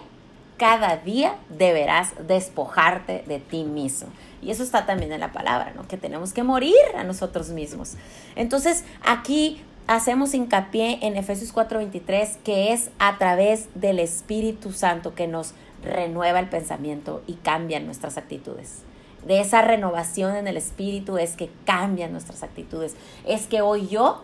cada 0.56 0.96
día 0.96 1.36
deberás 1.48 2.12
despojarte 2.26 3.24
de 3.26 3.38
ti 3.38 3.64
mismo. 3.64 4.08
Y 4.42 4.50
eso 4.50 4.62
está 4.62 4.86
también 4.86 5.12
en 5.12 5.20
la 5.20 5.32
palabra, 5.32 5.72
¿no? 5.74 5.86
Que 5.88 5.96
tenemos 5.96 6.32
que 6.32 6.42
morir 6.42 6.74
a 6.96 7.04
nosotros 7.04 7.50
mismos. 7.50 7.94
Entonces, 8.36 8.84
aquí 9.04 9.62
hacemos 9.86 10.34
hincapié 10.34 10.98
en 11.02 11.16
Efesios 11.16 11.52
4:23, 11.52 12.38
que 12.44 12.72
es 12.72 12.90
a 12.98 13.18
través 13.18 13.68
del 13.74 13.98
Espíritu 13.98 14.72
Santo 14.72 15.14
que 15.14 15.26
nos 15.26 15.54
renueva 15.84 16.40
el 16.40 16.48
pensamiento 16.48 17.22
y 17.26 17.34
cambian 17.34 17.86
nuestras 17.86 18.16
actitudes. 18.16 18.82
De 19.26 19.40
esa 19.40 19.62
renovación 19.62 20.36
en 20.36 20.48
el 20.48 20.56
Espíritu 20.56 21.16
es 21.16 21.36
que 21.36 21.48
cambian 21.64 22.12
nuestras 22.12 22.42
actitudes. 22.42 22.94
Es 23.26 23.46
que 23.46 23.62
hoy 23.62 23.88
yo 23.88 24.22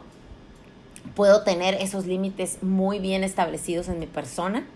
puedo 1.15 1.43
tener 1.43 1.75
esos 1.75 2.07
límites 2.07 2.63
muy 2.63 2.99
bien 2.99 3.25
establecidos 3.25 3.89
en 3.89 3.99
mi 3.99 4.07
persona 4.07 4.67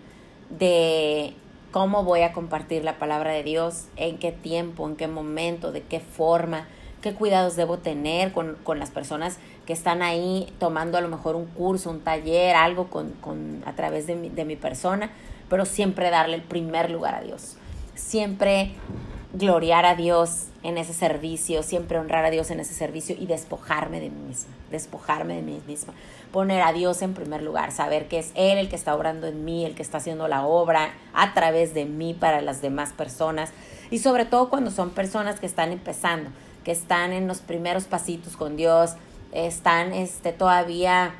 de 0.49 1.33
cómo 1.71 2.03
voy 2.03 2.21
a 2.21 2.33
compartir 2.33 2.83
la 2.83 2.97
palabra 2.97 3.31
de 3.31 3.43
Dios, 3.43 3.85
en 3.97 4.17
qué 4.17 4.31
tiempo, 4.31 4.87
en 4.87 4.95
qué 4.95 5.07
momento, 5.07 5.71
de 5.71 5.81
qué 5.81 5.99
forma, 5.99 6.67
qué 7.01 7.13
cuidados 7.13 7.55
debo 7.55 7.77
tener 7.77 8.31
con, 8.31 8.57
las 8.79 8.89
personas 8.89 9.37
que 9.65 9.73
están 9.73 10.01
ahí 10.01 10.51
tomando 10.57 10.97
a 10.97 11.01
lo 11.01 11.09
mejor 11.09 11.35
un 11.35 11.45
curso, 11.45 11.91
un 11.91 11.99
taller, 11.99 12.55
algo 12.55 12.87
con, 12.87 13.11
con 13.21 13.61
a 13.65 13.73
través 13.73 14.07
de 14.07 14.15
mi, 14.15 14.29
de 14.29 14.45
mi 14.45 14.55
persona, 14.55 15.11
pero 15.49 15.65
siempre 15.65 16.09
darle 16.09 16.35
el 16.35 16.41
primer 16.41 16.91
lugar 16.91 17.15
a 17.15 17.21
Dios. 17.21 17.57
Siempre 17.95 18.71
gloriar 19.33 19.85
a 19.85 19.95
Dios 19.95 20.47
en 20.63 20.77
ese 20.77 20.93
servicio, 20.93 21.61
siempre 21.61 21.99
honrar 21.99 22.25
a 22.25 22.29
Dios 22.29 22.49
en 22.51 22.59
ese 22.59 22.73
servicio 22.73 23.15
y 23.19 23.25
despojarme 23.25 23.99
de 23.99 24.09
mí 24.09 24.21
misma, 24.27 24.53
despojarme 24.71 25.35
de 25.35 25.41
mí 25.41 25.61
misma, 25.67 25.93
poner 26.31 26.61
a 26.61 26.73
Dios 26.73 27.01
en 27.01 27.13
primer 27.13 27.43
lugar, 27.43 27.71
saber 27.71 28.07
que 28.07 28.17
es 28.17 28.31
Él 28.35 28.57
el 28.57 28.69
que 28.69 28.75
está 28.75 28.95
obrando 28.95 29.27
en 29.27 29.45
mí, 29.45 29.65
el 29.65 29.75
que 29.75 29.83
está 29.83 29.97
haciendo 29.97 30.27
la 30.27 30.45
obra 30.45 30.93
a 31.13 31.33
través 31.33 31.73
de 31.73 31.85
mí 31.85 32.13
para 32.13 32.41
las 32.41 32.61
demás 32.61 32.93
personas 32.93 33.51
y 33.91 33.99
sobre 33.99 34.25
todo 34.25 34.49
cuando 34.49 34.71
son 34.71 34.89
personas 34.91 35.39
que 35.39 35.45
están 35.45 35.71
empezando, 35.71 36.31
que 36.63 36.71
están 36.71 37.13
en 37.13 37.27
los 37.27 37.39
primeros 37.39 37.85
pasitos 37.85 38.35
con 38.37 38.55
Dios, 38.55 38.95
están 39.31 39.93
este, 39.93 40.31
todavía 40.31 41.13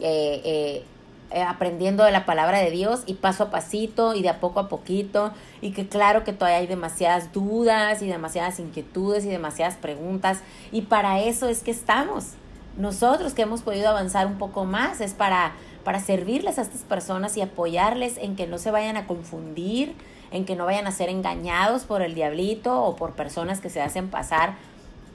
eh, 0.00 0.40
eh, 0.44 0.84
aprendiendo 1.30 2.04
de 2.04 2.12
la 2.12 2.24
palabra 2.24 2.58
de 2.58 2.70
Dios 2.70 3.02
y 3.06 3.14
paso 3.14 3.44
a 3.44 3.50
pasito 3.50 4.14
y 4.14 4.22
de 4.22 4.28
a 4.28 4.40
poco 4.40 4.60
a 4.60 4.68
poquito. 4.68 5.32
Y 5.60 5.72
que 5.72 5.88
claro 5.88 6.24
que 6.24 6.32
todavía 6.32 6.58
hay 6.58 6.66
demasiadas 6.66 7.32
dudas 7.32 8.02
y 8.02 8.06
demasiadas 8.06 8.60
inquietudes 8.60 9.24
y 9.24 9.28
demasiadas 9.28 9.76
preguntas. 9.76 10.40
Y 10.72 10.82
para 10.82 11.20
eso 11.20 11.48
es 11.48 11.62
que 11.62 11.70
estamos. 11.70 12.34
Nosotros 12.76 13.32
que 13.32 13.42
hemos 13.42 13.62
podido 13.62 13.88
avanzar 13.88 14.26
un 14.26 14.38
poco 14.38 14.64
más 14.64 15.00
es 15.00 15.14
para, 15.14 15.52
para 15.82 15.98
servirles 16.00 16.58
a 16.58 16.62
estas 16.62 16.82
personas 16.82 17.36
y 17.36 17.40
apoyarles 17.40 18.18
en 18.18 18.36
que 18.36 18.46
no 18.46 18.58
se 18.58 18.70
vayan 18.70 18.96
a 18.96 19.06
confundir, 19.06 19.94
en 20.30 20.44
que 20.44 20.56
no 20.56 20.66
vayan 20.66 20.86
a 20.86 20.92
ser 20.92 21.08
engañados 21.08 21.84
por 21.84 22.02
el 22.02 22.14
diablito 22.14 22.82
o 22.82 22.96
por 22.96 23.12
personas 23.12 23.60
que 23.60 23.70
se 23.70 23.80
hacen 23.80 24.08
pasar 24.08 24.56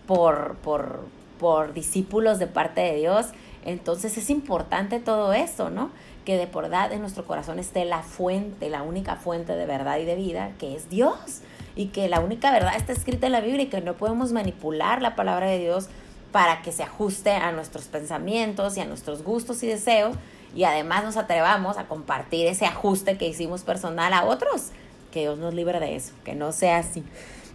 por, 0.07 0.55
por, 0.63 1.05
por 1.39 1.73
discípulos 1.73 2.39
de 2.39 2.47
parte 2.47 2.81
de 2.81 2.95
Dios 2.95 3.27
entonces 3.63 4.17
es 4.17 4.29
importante 4.29 4.99
todo 4.99 5.33
eso, 5.33 5.69
¿no? 5.69 5.91
Que 6.25 6.37
de 6.37 6.47
verdad 6.47 6.91
en 6.91 7.01
nuestro 7.01 7.25
corazón 7.25 7.59
esté 7.59 7.85
la 7.85 8.01
fuente, 8.01 8.69
la 8.69 8.81
única 8.81 9.15
fuente 9.15 9.53
de 9.55 9.65
verdad 9.65 9.97
y 9.99 10.05
de 10.05 10.15
vida, 10.15 10.51
que 10.59 10.75
es 10.75 10.89
Dios. 10.89 11.41
Y 11.75 11.87
que 11.87 12.09
la 12.09 12.19
única 12.19 12.51
verdad 12.51 12.75
está 12.75 12.91
escrita 12.91 13.27
en 13.27 13.31
la 13.31 13.41
Biblia 13.41 13.63
y 13.63 13.67
que 13.67 13.81
no 13.81 13.93
podemos 13.93 14.31
manipular 14.31 15.01
la 15.01 15.15
palabra 15.15 15.47
de 15.47 15.59
Dios 15.59 15.87
para 16.31 16.61
que 16.61 16.71
se 16.71 16.83
ajuste 16.83 17.31
a 17.31 17.51
nuestros 17.51 17.85
pensamientos 17.85 18.77
y 18.77 18.81
a 18.81 18.85
nuestros 18.85 19.23
gustos 19.23 19.63
y 19.63 19.67
deseos. 19.67 20.15
Y 20.55 20.65
además 20.65 21.03
nos 21.03 21.17
atrevamos 21.17 21.77
a 21.77 21.85
compartir 21.85 22.47
ese 22.47 22.65
ajuste 22.65 23.17
que 23.17 23.27
hicimos 23.27 23.63
personal 23.63 24.13
a 24.13 24.25
otros. 24.25 24.71
Que 25.11 25.21
Dios 25.21 25.37
nos 25.37 25.53
libre 25.53 25.79
de 25.79 25.95
eso, 25.95 26.13
que 26.25 26.35
no 26.35 26.51
sea 26.51 26.79
así. 26.79 27.03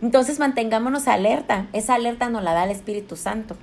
Entonces 0.01 0.39
mantengámonos 0.39 1.09
alerta. 1.09 1.67
Esa 1.73 1.95
alerta 1.95 2.31
nos 2.31 2.43
la 2.43 2.55
da 2.55 2.65
el 2.65 2.71
Espíritu 2.71 3.17
Santo 3.17 3.57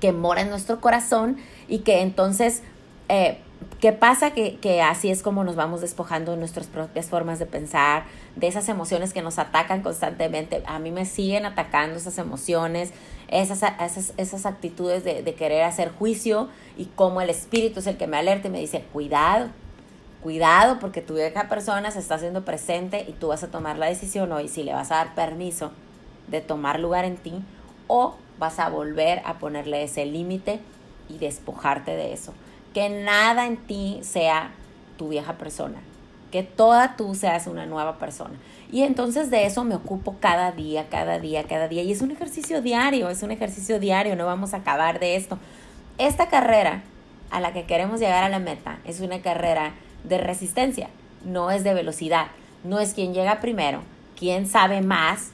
que 0.00 0.12
mora 0.12 0.40
en 0.40 0.50
nuestro 0.50 0.80
corazón 0.80 1.36
y 1.68 1.80
que 1.80 2.00
entonces, 2.00 2.62
eh, 3.08 3.38
¿qué 3.80 3.92
pasa? 3.92 4.32
Que, 4.32 4.56
que, 4.56 4.82
así 4.82 5.10
es 5.10 5.22
como 5.22 5.44
nos 5.44 5.56
vamos 5.56 5.80
despojando 5.80 6.32
de 6.32 6.38
nuestras 6.38 6.66
propias 6.66 7.06
formas 7.06 7.38
de 7.38 7.46
pensar, 7.46 8.04
de 8.36 8.48
esas 8.48 8.68
emociones 8.68 9.12
que 9.12 9.22
nos 9.22 9.38
atacan 9.38 9.82
constantemente. 9.82 10.62
A 10.66 10.78
mí 10.78 10.90
me 10.90 11.06
siguen 11.06 11.44
atacando 11.44 11.96
esas 11.96 12.18
emociones, 12.18 12.92
esas, 13.28 13.62
esas, 13.80 14.14
esas 14.16 14.46
actitudes 14.46 15.04
de, 15.04 15.22
de 15.22 15.34
querer 15.34 15.62
hacer 15.62 15.92
juicio 15.92 16.48
y 16.76 16.86
como 16.86 17.20
el 17.20 17.30
espíritu 17.30 17.80
es 17.80 17.86
el 17.86 17.96
que 17.96 18.06
me 18.06 18.16
alerta 18.16 18.48
y 18.48 18.50
me 18.50 18.60
dice, 18.60 18.84
cuidado, 18.92 19.50
cuidado 20.22 20.78
porque 20.78 21.00
tu 21.00 21.14
vieja 21.14 21.48
persona 21.48 21.90
se 21.90 21.98
está 21.98 22.16
haciendo 22.16 22.44
presente 22.44 23.06
y 23.08 23.12
tú 23.12 23.28
vas 23.28 23.42
a 23.42 23.50
tomar 23.50 23.78
la 23.78 23.86
decisión 23.86 24.32
hoy 24.32 24.48
si 24.48 24.62
le 24.62 24.72
vas 24.72 24.90
a 24.90 24.96
dar 24.96 25.14
permiso 25.14 25.72
de 26.28 26.40
tomar 26.40 26.78
lugar 26.78 27.04
en 27.04 27.16
ti 27.16 27.42
o 27.86 28.16
vas 28.40 28.58
a 28.58 28.68
volver 28.68 29.22
a 29.24 29.38
ponerle 29.38 29.84
ese 29.84 30.06
límite 30.06 30.58
y 31.08 31.18
despojarte 31.18 31.92
de 31.92 32.12
eso. 32.12 32.34
Que 32.74 32.88
nada 32.88 33.46
en 33.46 33.58
ti 33.58 34.00
sea 34.02 34.50
tu 34.96 35.08
vieja 35.10 35.34
persona, 35.34 35.78
que 36.32 36.42
toda 36.42 36.96
tú 36.96 37.14
seas 37.14 37.46
una 37.46 37.66
nueva 37.66 37.98
persona. 37.98 38.34
Y 38.72 38.82
entonces 38.82 39.30
de 39.30 39.46
eso 39.46 39.62
me 39.62 39.74
ocupo 39.74 40.16
cada 40.20 40.52
día, 40.52 40.88
cada 40.88 41.18
día, 41.18 41.44
cada 41.44 41.68
día. 41.68 41.82
Y 41.82 41.92
es 41.92 42.02
un 42.02 42.10
ejercicio 42.10 42.62
diario, 42.62 43.10
es 43.10 43.22
un 43.22 43.30
ejercicio 43.30 43.78
diario, 43.78 44.16
no 44.16 44.26
vamos 44.26 44.54
a 44.54 44.58
acabar 44.58 44.98
de 44.98 45.16
esto. 45.16 45.38
Esta 45.98 46.28
carrera 46.28 46.82
a 47.30 47.40
la 47.40 47.52
que 47.52 47.64
queremos 47.64 48.00
llegar 48.00 48.24
a 48.24 48.28
la 48.28 48.38
meta 48.38 48.78
es 48.84 49.00
una 49.00 49.20
carrera 49.20 49.74
de 50.04 50.18
resistencia, 50.18 50.88
no 51.24 51.50
es 51.50 51.62
de 51.62 51.74
velocidad, 51.74 52.28
no 52.64 52.78
es 52.80 52.94
quien 52.94 53.12
llega 53.12 53.40
primero, 53.40 53.82
quién 54.18 54.46
sabe 54.46 54.80
más, 54.80 55.32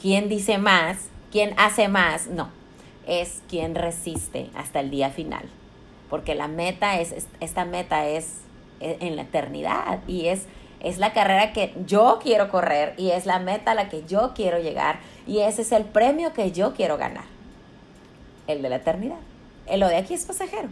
quién 0.00 0.28
dice 0.28 0.58
más, 0.58 1.08
quien 1.30 1.54
hace 1.58 1.88
más, 1.88 2.26
no, 2.28 2.50
es 3.06 3.42
quien 3.48 3.74
resiste 3.74 4.50
hasta 4.54 4.80
el 4.80 4.90
día 4.90 5.10
final, 5.10 5.44
porque 6.10 6.34
la 6.34 6.48
meta 6.48 7.00
es, 7.00 7.26
esta 7.40 7.64
meta 7.64 8.06
es 8.06 8.42
en 8.80 9.16
la 9.16 9.22
eternidad. 9.22 10.00
Y 10.06 10.26
es, 10.26 10.44
es 10.80 10.98
la 10.98 11.12
carrera 11.12 11.52
que 11.52 11.74
yo 11.86 12.18
quiero 12.22 12.50
correr 12.50 12.94
y 12.96 13.10
es 13.10 13.26
la 13.26 13.38
meta 13.38 13.72
a 13.72 13.74
la 13.74 13.88
que 13.88 14.04
yo 14.04 14.32
quiero 14.34 14.58
llegar 14.60 15.00
y 15.26 15.40
ese 15.40 15.62
es 15.62 15.72
el 15.72 15.84
premio 15.84 16.32
que 16.32 16.52
yo 16.52 16.74
quiero 16.74 16.96
ganar, 16.96 17.24
el 18.46 18.62
de 18.62 18.68
la 18.68 18.76
eternidad. 18.76 19.18
El 19.66 19.80
lo 19.80 19.88
de 19.88 19.96
aquí 19.96 20.14
es 20.14 20.24
pasajero. 20.24 20.68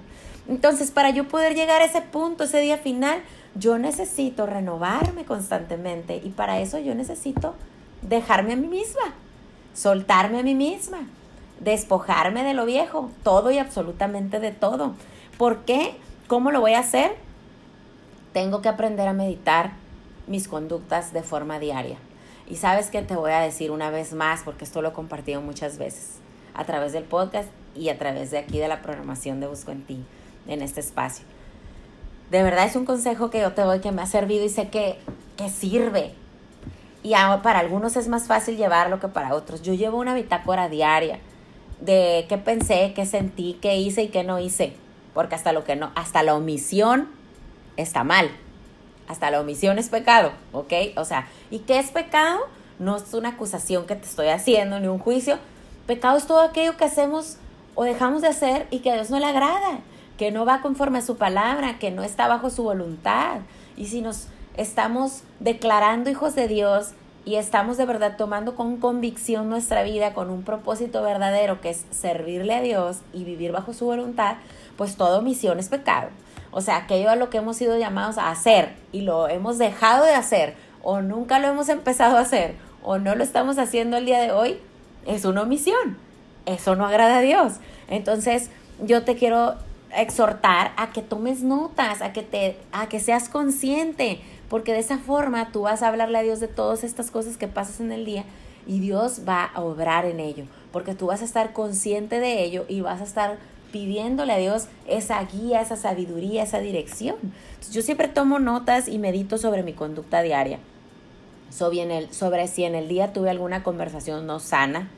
Entonces, 0.48 0.90
para 0.90 1.10
yo 1.10 1.28
poder 1.28 1.54
llegar 1.54 1.82
a 1.82 1.84
ese 1.84 2.00
punto, 2.00 2.44
ese 2.44 2.60
día 2.60 2.78
final, 2.78 3.20
yo 3.56 3.78
necesito 3.78 4.46
renovarme 4.46 5.24
constantemente 5.24 6.16
y 6.22 6.30
para 6.30 6.60
eso 6.60 6.78
yo 6.78 6.94
necesito 6.94 7.54
dejarme 8.02 8.52
a 8.52 8.56
mí 8.56 8.68
misma 8.68 9.12
soltarme 9.76 10.40
a 10.40 10.42
mí 10.42 10.54
misma, 10.54 11.06
despojarme 11.60 12.42
de 12.42 12.54
lo 12.54 12.64
viejo, 12.64 13.10
todo 13.22 13.50
y 13.50 13.58
absolutamente 13.58 14.40
de 14.40 14.50
todo. 14.50 14.94
¿Por 15.36 15.64
qué? 15.64 15.94
¿Cómo 16.26 16.50
lo 16.50 16.60
voy 16.60 16.72
a 16.72 16.80
hacer? 16.80 17.14
Tengo 18.32 18.62
que 18.62 18.70
aprender 18.70 19.06
a 19.06 19.12
meditar 19.12 19.72
mis 20.26 20.48
conductas 20.48 21.12
de 21.12 21.22
forma 21.22 21.58
diaria. 21.58 21.98
Y 22.48 22.56
sabes 22.56 22.90
que 22.90 23.02
te 23.02 23.16
voy 23.16 23.32
a 23.32 23.40
decir 23.40 23.70
una 23.70 23.90
vez 23.90 24.14
más, 24.14 24.42
porque 24.44 24.64
esto 24.64 24.80
lo 24.80 24.88
he 24.88 24.92
compartido 24.92 25.40
muchas 25.42 25.78
veces, 25.78 26.20
a 26.54 26.64
través 26.64 26.92
del 26.92 27.04
podcast 27.04 27.48
y 27.74 27.90
a 27.90 27.98
través 27.98 28.30
de 28.30 28.38
aquí 28.38 28.58
de 28.58 28.68
la 28.68 28.80
programación 28.80 29.40
de 29.40 29.46
Busco 29.46 29.72
en 29.72 29.84
Ti, 29.84 30.02
en 30.46 30.62
este 30.62 30.80
espacio. 30.80 31.26
De 32.30 32.42
verdad 32.42 32.64
es 32.64 32.76
un 32.76 32.86
consejo 32.86 33.30
que 33.30 33.40
yo 33.40 33.52
te 33.52 33.62
doy 33.62 33.80
que 33.80 33.92
me 33.92 34.02
ha 34.02 34.06
servido 34.06 34.44
y 34.44 34.48
sé 34.48 34.68
que, 34.68 34.98
que 35.36 35.50
sirve, 35.50 36.14
y 37.06 37.12
para 37.40 37.60
algunos 37.60 37.96
es 37.96 38.08
más 38.08 38.26
fácil 38.26 38.56
llevarlo 38.56 38.98
que 38.98 39.06
para 39.06 39.32
otros. 39.32 39.62
Yo 39.62 39.74
llevo 39.74 39.98
una 39.98 40.12
bitácora 40.12 40.68
diaria 40.68 41.20
de 41.80 42.26
qué 42.28 42.36
pensé, 42.36 42.94
qué 42.96 43.06
sentí, 43.06 43.56
qué 43.62 43.76
hice 43.76 44.02
y 44.02 44.08
qué 44.08 44.24
no 44.24 44.40
hice, 44.40 44.72
porque 45.14 45.36
hasta 45.36 45.52
lo 45.52 45.62
que 45.62 45.76
no, 45.76 45.92
hasta 45.94 46.24
la 46.24 46.34
omisión 46.34 47.08
está 47.76 48.02
mal. 48.02 48.28
Hasta 49.06 49.30
la 49.30 49.40
omisión 49.40 49.78
es 49.78 49.88
pecado, 49.88 50.32
¿ok? 50.50 50.72
O 50.96 51.04
sea, 51.04 51.28
¿y 51.48 51.60
qué 51.60 51.78
es 51.78 51.92
pecado? 51.92 52.40
No 52.80 52.96
es 52.96 53.14
una 53.14 53.28
acusación 53.28 53.86
que 53.86 53.94
te 53.94 54.06
estoy 54.06 54.26
haciendo 54.26 54.80
ni 54.80 54.88
un 54.88 54.98
juicio. 54.98 55.38
Pecado 55.86 56.18
es 56.18 56.26
todo 56.26 56.40
aquello 56.40 56.76
que 56.76 56.86
hacemos 56.86 57.36
o 57.76 57.84
dejamos 57.84 58.20
de 58.22 58.28
hacer 58.28 58.66
y 58.72 58.80
que 58.80 58.90
a 58.90 58.94
Dios 58.94 59.10
no 59.10 59.20
le 59.20 59.26
agrada, 59.26 59.78
que 60.18 60.32
no 60.32 60.44
va 60.44 60.60
conforme 60.60 60.98
a 60.98 61.02
su 61.02 61.16
palabra, 61.16 61.78
que 61.78 61.92
no 61.92 62.02
está 62.02 62.26
bajo 62.26 62.50
su 62.50 62.64
voluntad. 62.64 63.42
Y 63.76 63.86
si 63.86 64.00
nos 64.00 64.26
estamos 64.56 65.22
declarando 65.40 66.10
hijos 66.10 66.34
de 66.34 66.48
Dios 66.48 66.92
y 67.24 67.36
estamos 67.36 67.76
de 67.76 67.86
verdad 67.86 68.16
tomando 68.16 68.54
con 68.54 68.76
convicción 68.76 69.48
nuestra 69.48 69.82
vida 69.82 70.14
con 70.14 70.30
un 70.30 70.42
propósito 70.42 71.02
verdadero 71.02 71.60
que 71.60 71.70
es 71.70 71.84
servirle 71.90 72.54
a 72.54 72.62
Dios 72.62 72.98
y 73.12 73.24
vivir 73.24 73.52
bajo 73.52 73.72
su 73.72 73.84
voluntad, 73.84 74.36
pues 74.76 74.96
toda 74.96 75.18
omisión 75.18 75.58
es 75.58 75.68
pecado. 75.68 76.08
O 76.52 76.60
sea, 76.60 76.76
aquello 76.76 77.10
a 77.10 77.16
lo 77.16 77.28
que 77.28 77.38
hemos 77.38 77.56
sido 77.56 77.76
llamados 77.76 78.16
a 78.16 78.30
hacer 78.30 78.74
y 78.92 79.02
lo 79.02 79.28
hemos 79.28 79.58
dejado 79.58 80.04
de 80.04 80.14
hacer 80.14 80.54
o 80.82 81.00
nunca 81.00 81.38
lo 81.38 81.48
hemos 81.48 81.68
empezado 81.68 82.16
a 82.16 82.20
hacer 82.20 82.54
o 82.82 82.98
no 82.98 83.16
lo 83.16 83.24
estamos 83.24 83.58
haciendo 83.58 83.96
el 83.96 84.06
día 84.06 84.20
de 84.20 84.30
hoy, 84.30 84.58
es 85.04 85.24
una 85.24 85.42
omisión. 85.42 85.98
eso 86.46 86.76
no 86.76 86.86
agrada 86.86 87.18
a 87.18 87.20
Dios. 87.20 87.54
Entonces, 87.88 88.50
yo 88.80 89.02
te 89.02 89.16
quiero 89.16 89.56
exhortar 89.96 90.72
a 90.76 90.92
que 90.92 91.02
tomes 91.02 91.42
notas, 91.42 92.02
a 92.02 92.12
que 92.12 92.22
te 92.22 92.56
a 92.72 92.88
que 92.88 93.00
seas 93.00 93.28
consciente, 93.28 94.20
porque 94.48 94.72
de 94.72 94.78
esa 94.78 94.98
forma 94.98 95.50
tú 95.52 95.62
vas 95.62 95.82
a 95.82 95.88
hablarle 95.88 96.18
a 96.18 96.22
Dios 96.22 96.40
de 96.40 96.48
todas 96.48 96.84
estas 96.84 97.10
cosas 97.10 97.36
que 97.36 97.48
pasas 97.48 97.80
en 97.80 97.92
el 97.92 98.04
día 98.04 98.24
y 98.66 98.80
Dios 98.80 99.22
va 99.28 99.44
a 99.44 99.62
obrar 99.62 100.06
en 100.06 100.20
ello, 100.20 100.44
porque 100.72 100.94
tú 100.94 101.06
vas 101.06 101.22
a 101.22 101.24
estar 101.24 101.52
consciente 101.52 102.20
de 102.20 102.42
ello 102.42 102.64
y 102.68 102.80
vas 102.80 103.00
a 103.00 103.04
estar 103.04 103.38
pidiéndole 103.72 104.32
a 104.32 104.38
Dios 104.38 104.66
esa 104.86 105.22
guía, 105.24 105.60
esa 105.60 105.76
sabiduría, 105.76 106.42
esa 106.42 106.60
dirección. 106.60 107.16
yo 107.70 107.82
siempre 107.82 108.08
tomo 108.08 108.38
notas 108.38 108.88
y 108.88 108.98
medito 108.98 109.38
sobre 109.38 109.62
mi 109.62 109.72
conducta 109.72 110.22
diaria, 110.22 110.58
sobre, 111.50 112.12
sobre 112.12 112.48
si 112.48 112.64
en 112.64 112.74
el 112.74 112.88
día 112.88 113.12
tuve 113.12 113.30
alguna 113.30 113.62
conversación 113.62 114.26
no 114.26 114.40
sana, 114.40 114.90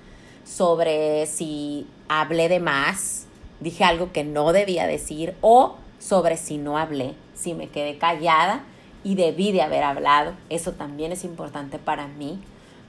sobre 0.45 1.26
si 1.26 1.87
hablé 2.09 2.49
de 2.49 2.61
más, 2.61 3.26
dije 3.61 3.85
algo 3.85 4.12
que 4.12 4.25
no 4.25 4.52
debía 4.52 4.87
decir 4.87 5.35
o 5.40 5.76
sobre 5.99 6.37
si 6.37 6.59
no 6.59 6.78
hablé, 6.78 7.14
si 7.35 7.55
me 7.55 7.69
quedé 7.69 7.99
callada 7.99 8.62
y 9.05 9.14
debí 9.14 9.52
de 9.52 9.62
haber 9.62 9.83
hablado. 9.85 10.33
Eso 10.49 10.73
también 10.73 11.12
es 11.12 11.25
importante 11.25 11.78
para 11.78 12.09
mí. 12.09 12.40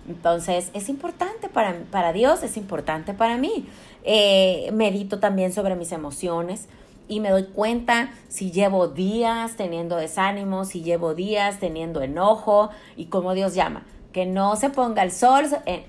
Entonces, 0.08 0.72
es 0.74 0.90
importante 0.90 1.50
para, 1.50 1.76
para 1.92 2.14
Dios, 2.14 2.42
es 2.44 2.58
importante 2.58 3.14
para 3.14 3.38
mí. 3.38 3.68
Eh, 4.04 4.70
medito 4.74 5.20
también 5.20 5.54
sobre 5.54 5.76
mis 5.76 5.92
emociones 5.92 6.68
y 7.08 7.20
me 7.20 7.30
doy 7.30 7.46
cuenta 7.46 8.12
si 8.28 8.52
llevo 8.52 8.88
días 8.88 9.56
teniendo 9.56 9.98
desánimo, 9.98 10.66
si 10.66 10.82
llevo 10.82 11.16
días 11.16 11.60
teniendo 11.60 12.02
enojo 12.02 12.70
y 12.96 13.06
cómo 13.06 13.34
Dios 13.34 13.54
llama 13.54 13.84
que 14.14 14.26
no 14.26 14.56
se 14.56 14.70
ponga 14.70 15.04
el 15.04 15.12
sol 15.12 15.46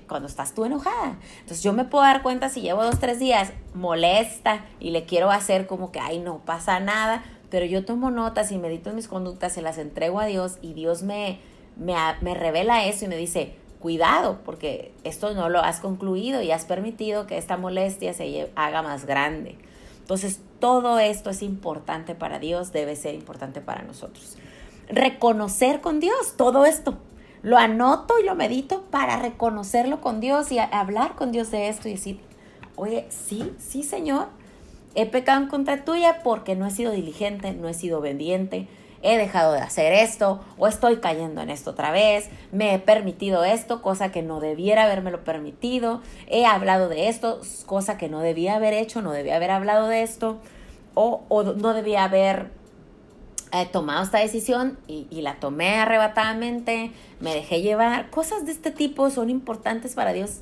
cuando 0.07 0.27
estás 0.27 0.53
tú 0.53 0.65
enojada. 0.65 1.17
Entonces 1.39 1.63
yo 1.63 1.73
me 1.73 1.85
puedo 1.85 2.03
dar 2.03 2.21
cuenta 2.21 2.49
si 2.49 2.61
llevo 2.61 2.83
dos, 2.83 2.99
tres 2.99 3.19
días 3.19 3.51
molesta 3.73 4.61
y 4.79 4.91
le 4.91 5.05
quiero 5.05 5.31
hacer 5.31 5.65
como 5.67 5.91
que, 5.91 5.99
ay, 5.99 6.19
no 6.19 6.39
pasa 6.39 6.79
nada, 6.79 7.23
pero 7.51 7.65
yo 7.65 7.85
tomo 7.85 8.09
notas 8.09 8.51
y 8.51 8.57
medito 8.57 8.93
mis 8.93 9.07
conductas, 9.07 9.53
se 9.53 9.61
las 9.61 9.77
entrego 9.77 10.19
a 10.19 10.25
Dios 10.25 10.57
y 10.61 10.73
Dios 10.73 11.03
me, 11.03 11.39
me, 11.75 11.93
me 12.21 12.33
revela 12.33 12.85
eso 12.85 13.05
y 13.05 13.09
me 13.09 13.17
dice, 13.17 13.55
cuidado, 13.79 14.39
porque 14.45 14.93
esto 15.03 15.33
no 15.33 15.49
lo 15.49 15.59
has 15.59 15.81
concluido 15.81 16.41
y 16.41 16.51
has 16.51 16.65
permitido 16.65 17.27
que 17.27 17.37
esta 17.37 17.57
molestia 17.57 18.13
se 18.13 18.49
haga 18.55 18.81
más 18.81 19.05
grande. 19.05 19.57
Entonces 19.99 20.39
todo 20.59 20.97
esto 20.99 21.29
es 21.29 21.41
importante 21.41 22.15
para 22.15 22.39
Dios, 22.39 22.71
debe 22.71 22.95
ser 22.95 23.15
importante 23.15 23.59
para 23.59 23.83
nosotros. 23.83 24.37
Reconocer 24.87 25.81
con 25.81 25.99
Dios 25.99 26.35
todo 26.37 26.65
esto, 26.65 26.97
lo 27.43 27.57
anoto 27.57 28.19
y 28.19 28.25
lo 28.25 28.35
medito 28.35 28.83
para 28.91 29.17
reconocerlo 29.17 29.99
con 29.99 30.21
Dios 30.21 30.51
y 30.51 30.59
hablar 30.59 31.15
con 31.15 31.31
Dios 31.31 31.51
de 31.51 31.67
esto 31.67 31.89
y 31.89 31.93
decir, 31.93 32.21
oye, 32.75 33.07
sí, 33.09 33.51
sí, 33.57 33.83
Señor, 33.83 34.27
he 34.95 35.05
pecado 35.05 35.41
en 35.41 35.47
contra 35.47 35.83
tuya 35.83 36.21
porque 36.23 36.55
no 36.55 36.67
he 36.67 36.71
sido 36.71 36.91
diligente, 36.91 37.53
no 37.53 37.69
he 37.69 37.73
sido 37.73 37.99
obediente, 37.99 38.67
he 39.03 39.17
dejado 39.17 39.53
de 39.53 39.59
hacer 39.59 39.93
esto 39.93 40.41
o 40.57 40.67
estoy 40.67 40.97
cayendo 40.97 41.41
en 41.41 41.49
esto 41.49 41.71
otra 41.71 41.91
vez, 41.91 42.29
me 42.51 42.73
he 42.73 42.79
permitido 42.79 43.43
esto, 43.43 43.81
cosa 43.81 44.11
que 44.11 44.21
no 44.21 44.39
debiera 44.39 44.93
lo 44.99 45.23
permitido, 45.23 46.01
he 46.27 46.45
hablado 46.45 46.89
de 46.89 47.07
esto, 47.09 47.41
cosa 47.65 47.97
que 47.97 48.09
no 48.09 48.19
debía 48.19 48.55
haber 48.55 48.73
hecho, 48.73 49.01
no 49.01 49.11
debía 49.11 49.37
haber 49.37 49.51
hablado 49.51 49.87
de 49.87 50.03
esto 50.03 50.39
o, 50.93 51.23
no 51.57 51.73
debía 51.73 52.03
haber 52.03 52.51
he 53.53 53.65
tomado 53.65 54.03
esta 54.03 54.19
decisión 54.19 54.77
y, 54.87 55.07
y, 55.09 55.21
la 55.21 55.41
tomé 55.41 55.75
arrebatadamente, 55.75 56.91
me 57.19 57.33
dejé 57.33 57.61
llevar. 57.61 58.09
Cosas 58.09 58.45
de 58.45 58.53
este 58.53 58.71
tipo 58.71 59.09
son 59.09 59.29
importantes 59.29 59.93
para 59.93 60.13
Dios 60.13 60.39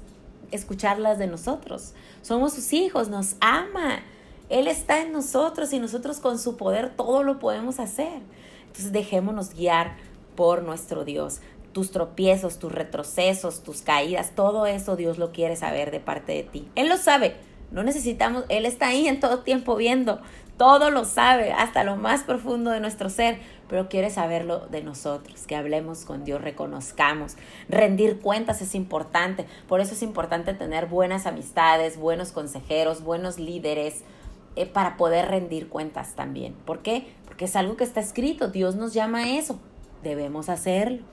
escucharlas 0.51 1.17
de 1.17 1.25
nosotros. 1.25 1.93
Somos 2.21 2.53
sus 2.53 2.71
hijos, 2.71 3.09
nos 3.09 3.35
ama. 3.41 4.01
Él 4.49 4.67
está 4.67 5.01
en 5.01 5.11
nosotros 5.11 5.71
y 5.73 5.79
nosotros 5.79 6.19
con 6.19 6.39
su 6.39 6.57
poder 6.57 6.95
todo 6.95 7.23
lo 7.23 7.39
podemos 7.39 7.79
hacer. 7.79 8.21
Entonces 8.67 8.91
dejémonos 8.91 9.53
guiar 9.53 9.95
por 10.35 10.63
nuestro 10.63 11.05
Dios. 11.05 11.41
Tus 11.73 11.91
tropiezos, 11.91 12.59
tus 12.59 12.71
retrocesos, 12.71 13.63
tus 13.63 13.81
caídas, 13.81 14.31
todo 14.35 14.65
eso 14.65 14.95
Dios 14.95 15.17
lo 15.17 15.31
quiere 15.31 15.55
saber 15.55 15.91
de 15.91 15.99
parte 15.99 16.33
de 16.33 16.43
ti. 16.43 16.67
Él 16.75 16.89
lo 16.89 16.97
sabe. 16.97 17.35
No 17.71 17.83
necesitamos, 17.83 18.45
Él 18.49 18.65
está 18.65 18.87
ahí 18.87 19.07
en 19.07 19.19
todo 19.19 19.41
tiempo 19.41 19.75
viendo 19.75 20.19
todo 20.59 20.91
lo 20.91 21.05
sabe, 21.05 21.53
hasta 21.53 21.85
lo 21.85 21.95
más 21.95 22.23
profundo 22.23 22.71
de 22.71 22.81
nuestro 22.81 23.09
ser, 23.09 23.39
pero 23.69 23.87
quiere 23.87 24.09
saberlo 24.09 24.67
de 24.67 24.83
nosotros, 24.83 25.47
que 25.47 25.55
hablemos 25.55 26.03
con 26.03 26.25
Dios, 26.25 26.41
reconozcamos. 26.41 27.37
Rendir 27.69 28.19
cuentas 28.19 28.61
es 28.61 28.75
importante, 28.75 29.45
por 29.69 29.79
eso 29.79 29.93
es 29.93 30.01
importante 30.03 30.53
tener 30.53 30.87
buenas 30.87 31.27
amistades, 31.27 31.97
buenos 31.97 32.33
consejeros, 32.33 33.01
buenos 33.01 33.39
líderes, 33.39 34.03
eh, 34.55 34.65
para 34.65 34.97
poder 34.97 35.27
rendir 35.27 35.69
cuentas 35.69 36.15
también. 36.15 36.53
¿Por 36.65 36.81
qué? 36.81 37.07
Porque 37.25 37.45
es 37.45 37.55
algo 37.55 37.77
que 37.77 37.83
está 37.83 37.99
escrito, 37.99 38.49
Dios 38.49 38.75
nos 38.75 38.93
llama 38.93 39.19
a 39.19 39.29
eso, 39.29 39.59
debemos 40.03 40.49
hacerlo. 40.49 41.03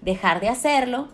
Dejar 0.00 0.40
de 0.40 0.48
hacerlo 0.48 1.08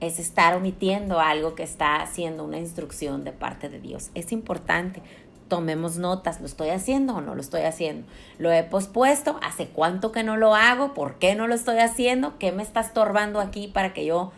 es 0.00 0.18
estar 0.18 0.54
omitiendo 0.54 1.20
algo 1.20 1.54
que 1.54 1.62
está 1.62 2.02
haciendo 2.02 2.44
una 2.44 2.58
instrucción 2.58 3.24
de 3.24 3.32
parte 3.32 3.68
de 3.68 3.80
Dios. 3.80 4.10
Es 4.14 4.32
importante 4.32 5.02
tomemos 5.48 5.96
notas, 5.96 6.40
¿lo 6.40 6.46
estoy 6.46 6.70
haciendo 6.70 7.16
o 7.16 7.20
no 7.20 7.34
lo 7.34 7.40
estoy 7.40 7.62
haciendo? 7.62 8.06
¿Lo 8.38 8.52
he 8.52 8.62
pospuesto? 8.64 9.38
¿Hace 9.42 9.68
cuánto 9.68 10.12
que 10.12 10.22
no 10.22 10.36
lo 10.36 10.54
hago? 10.54 10.94
¿Por 10.94 11.18
qué 11.18 11.34
no 11.34 11.46
lo 11.46 11.54
estoy 11.54 11.78
haciendo? 11.78 12.38
¿Qué 12.38 12.52
me 12.52 12.62
está 12.62 12.80
estorbando 12.80 13.40
aquí 13.40 13.68
para 13.68 13.92
que 13.92 14.04
yo 14.04 14.32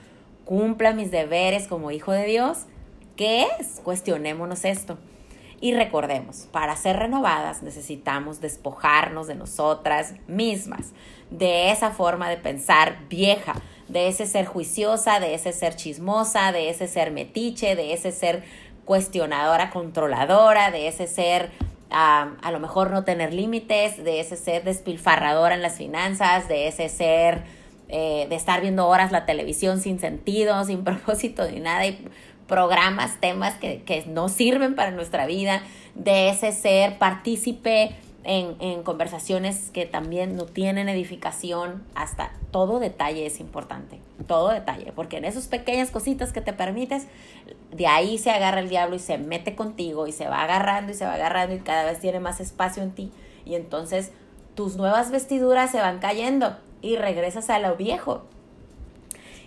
cumpla 0.45 0.93
mis 0.93 1.11
deberes 1.11 1.67
como 1.67 1.91
hijo 1.91 2.13
de 2.13 2.27
Dios? 2.27 2.59
¿Qué 3.17 3.47
es? 3.59 3.81
Cuestionémonos 3.83 4.65
esto. 4.65 4.99
Y 5.61 5.75
recordemos, 5.75 6.47
para 6.53 6.77
ser 6.77 6.97
renovadas 6.97 7.63
necesitamos 7.63 8.41
despojarnos 8.41 9.27
de 9.27 9.35
nosotras 9.35 10.15
mismas, 10.29 10.93
de 11.31 11.71
esa 11.73 11.91
forma 11.91 12.29
de 12.29 12.37
pensar 12.37 12.99
vieja, 13.09 13.55
de 13.89 14.09
ese 14.09 14.27
ser 14.27 14.47
juiciosa, 14.47 15.19
de 15.19 15.35
ese 15.35 15.53
ser 15.53 15.75
chismosa, 15.75 16.53
de 16.53 16.71
ese 16.71 16.87
ser 16.87 17.11
metiche, 17.11 17.75
de 17.75 17.93
ese 17.93 18.13
ser 18.13 18.45
cuestionadora, 18.85 19.71
controladora, 19.71 20.71
de 20.71 20.89
ese 20.89 21.07
ser 21.07 21.51
a 21.91 22.51
lo 22.53 22.61
mejor 22.61 22.91
no 22.91 23.05
tener 23.05 23.33
límites, 23.33 24.05
de 24.05 24.21
ese 24.21 24.37
ser 24.37 24.63
despilfarradora 24.63 25.55
en 25.55 25.63
las 25.63 25.79
finanzas, 25.79 26.47
de 26.47 26.69
ese 26.69 26.91
ser 26.91 27.45
eh, 27.91 28.27
de 28.29 28.37
estar 28.37 28.61
viendo 28.61 28.87
horas 28.87 29.13
la 29.13 29.25
televisión 29.25 29.81
sin 29.81 29.99
sentido, 29.99 30.63
sin 30.67 30.85
propósito 30.85 31.51
ni 31.51 31.61
nada, 31.61 31.85
programas, 32.49 33.21
temas 33.21 33.55
que, 33.55 33.83
que 33.83 34.05
no 34.07 34.29
sirven 34.29 34.75
para 34.75 34.91
nuestra 34.91 35.27
vida, 35.27 35.63
de 35.95 36.31
ese 36.31 36.53
ser 36.53 36.99
partícipe 36.99 37.95
en, 38.25 38.83
conversaciones 38.83 39.71
que 39.71 39.87
también 39.87 40.37
no 40.37 40.45
tienen 40.45 40.89
edificación, 40.91 41.83
hasta 41.95 42.33
todo 42.51 42.79
detalle 42.79 43.25
es 43.25 43.41
importante, 43.41 44.01
todo 44.27 44.51
detalle, 44.51 44.93
porque 44.93 45.17
en 45.17 45.25
esas 45.25 45.47
pequeñas 45.47 45.91
cositas 45.91 46.33
que 46.33 46.43
te 46.43 46.53
permites, 46.53 47.07
de 47.73 47.87
ahí 47.87 48.19
se 48.19 48.31
agarra 48.31 48.61
el 48.61 48.69
diablo 48.69 48.97
y 48.97 48.99
se 48.99 49.17
mete 49.17 49.55
contigo 49.55 50.07
y 50.07 50.13
se 50.13 50.29
va 50.29 50.43
agarrando 50.43 50.93
y 50.93 50.95
se 50.95 51.07
va 51.07 51.15
agarrando 51.15 51.55
y 51.55 51.61
cada 51.61 51.85
vez 51.85 52.01
tiene 52.01 52.21
más 52.21 52.41
espacio 52.41 52.83
en 52.83 52.91
ti 52.91 53.11
y 53.47 53.55
entonces 53.55 54.13
tus 54.55 54.77
nuevas 54.77 55.11
vestiduras 55.11 55.71
se 55.71 55.81
van 55.81 55.99
cayendo 55.99 56.57
y 56.83 56.97
regresas 56.97 57.49
a 57.49 57.59
lo 57.59 57.77
viejo. 57.77 58.25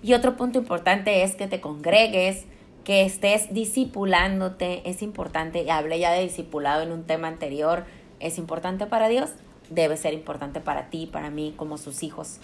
Y 0.02 0.16
otro 0.16 0.36
punto 0.36 0.58
importante 0.58 1.22
es 1.22 1.36
que 1.36 1.48
te 1.48 1.62
congregues, 1.62 2.46
que 2.84 3.04
estés 3.04 3.54
discipulándote, 3.54 4.90
es 4.90 5.02
importante, 5.02 5.70
hablé 5.72 6.00
ya 6.00 6.12
de 6.12 6.24
discipulado 6.24 6.82
en 6.82 6.92
un 6.92 7.04
tema 7.04 7.28
anterior, 7.28 7.86
es 8.20 8.38
importante 8.38 8.88
para 8.88 9.08
Dios, 9.08 9.32
debe 9.70 9.98
ser 9.98 10.14
importante 10.14 10.62
para 10.62 10.90
ti, 10.90 11.08
para 11.08 11.30
mí, 11.30 11.54
como 11.56 11.78
sus 11.78 12.04
hijos. 12.04 12.40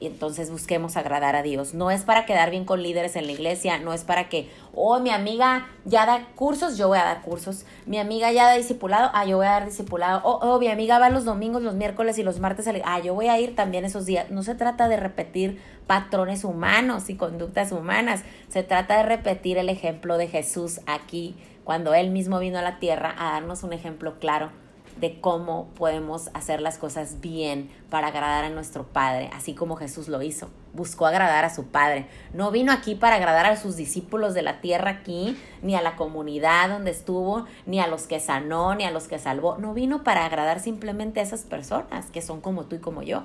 Y 0.00 0.06
entonces 0.06 0.50
busquemos 0.50 0.96
agradar 0.96 1.36
a 1.36 1.42
Dios. 1.42 1.74
No 1.74 1.90
es 1.90 2.04
para 2.04 2.24
quedar 2.24 2.50
bien 2.50 2.64
con 2.64 2.82
líderes 2.82 3.16
en 3.16 3.26
la 3.26 3.32
iglesia, 3.32 3.78
no 3.78 3.92
es 3.92 4.02
para 4.02 4.30
que, 4.30 4.48
oh, 4.74 4.98
mi 4.98 5.10
amiga 5.10 5.68
ya 5.84 6.06
da 6.06 6.26
cursos, 6.34 6.78
yo 6.78 6.88
voy 6.88 6.96
a 6.96 7.04
dar 7.04 7.20
cursos. 7.20 7.66
Mi 7.84 7.98
amiga 7.98 8.32
ya 8.32 8.46
da 8.46 8.54
discipulado, 8.54 9.10
ah, 9.12 9.26
yo 9.26 9.36
voy 9.36 9.46
a 9.46 9.50
dar 9.50 9.66
discipulado. 9.66 10.22
Oh, 10.24 10.38
oh 10.40 10.58
mi 10.58 10.68
amiga 10.68 10.98
va 10.98 11.10
los 11.10 11.26
domingos, 11.26 11.62
los 11.62 11.74
miércoles 11.74 12.16
y 12.16 12.22
los 12.22 12.40
martes, 12.40 12.66
ah, 12.82 13.00
yo 13.00 13.12
voy 13.12 13.28
a 13.28 13.38
ir 13.38 13.54
también 13.54 13.84
esos 13.84 14.06
días. 14.06 14.30
No 14.30 14.42
se 14.42 14.54
trata 14.54 14.88
de 14.88 14.96
repetir 14.96 15.60
patrones 15.86 16.44
humanos 16.44 17.10
y 17.10 17.16
conductas 17.16 17.70
humanas, 17.70 18.22
se 18.48 18.62
trata 18.62 18.96
de 18.96 19.02
repetir 19.02 19.58
el 19.58 19.68
ejemplo 19.68 20.16
de 20.16 20.28
Jesús 20.28 20.80
aquí, 20.86 21.36
cuando 21.62 21.92
Él 21.92 22.10
mismo 22.10 22.38
vino 22.38 22.58
a 22.58 22.62
la 22.62 22.78
tierra 22.78 23.14
a 23.18 23.32
darnos 23.32 23.64
un 23.64 23.74
ejemplo 23.74 24.18
claro 24.18 24.50
de 24.98 25.20
cómo 25.20 25.68
podemos 25.76 26.30
hacer 26.34 26.60
las 26.60 26.78
cosas 26.78 27.20
bien 27.20 27.70
para 27.88 28.08
agradar 28.08 28.44
a 28.44 28.50
nuestro 28.50 28.84
Padre, 28.84 29.30
así 29.32 29.54
como 29.54 29.76
Jesús 29.76 30.08
lo 30.08 30.22
hizo. 30.22 30.50
Buscó 30.72 31.06
agradar 31.06 31.44
a 31.44 31.54
su 31.54 31.66
Padre. 31.66 32.06
No 32.32 32.50
vino 32.50 32.72
aquí 32.72 32.94
para 32.94 33.16
agradar 33.16 33.46
a 33.46 33.56
sus 33.56 33.76
discípulos 33.76 34.34
de 34.34 34.42
la 34.42 34.60
tierra 34.60 34.90
aquí, 34.90 35.36
ni 35.62 35.74
a 35.74 35.82
la 35.82 35.96
comunidad 35.96 36.68
donde 36.68 36.90
estuvo, 36.90 37.46
ni 37.66 37.80
a 37.80 37.86
los 37.86 38.04
que 38.04 38.20
sanó, 38.20 38.74
ni 38.74 38.84
a 38.84 38.90
los 38.90 39.08
que 39.08 39.18
salvó. 39.18 39.58
No 39.58 39.74
vino 39.74 40.04
para 40.04 40.24
agradar 40.24 40.60
simplemente 40.60 41.20
a 41.20 41.24
esas 41.24 41.42
personas 41.42 42.06
que 42.10 42.22
son 42.22 42.40
como 42.40 42.64
tú 42.64 42.76
y 42.76 42.80
como 42.80 43.02
yo. 43.02 43.24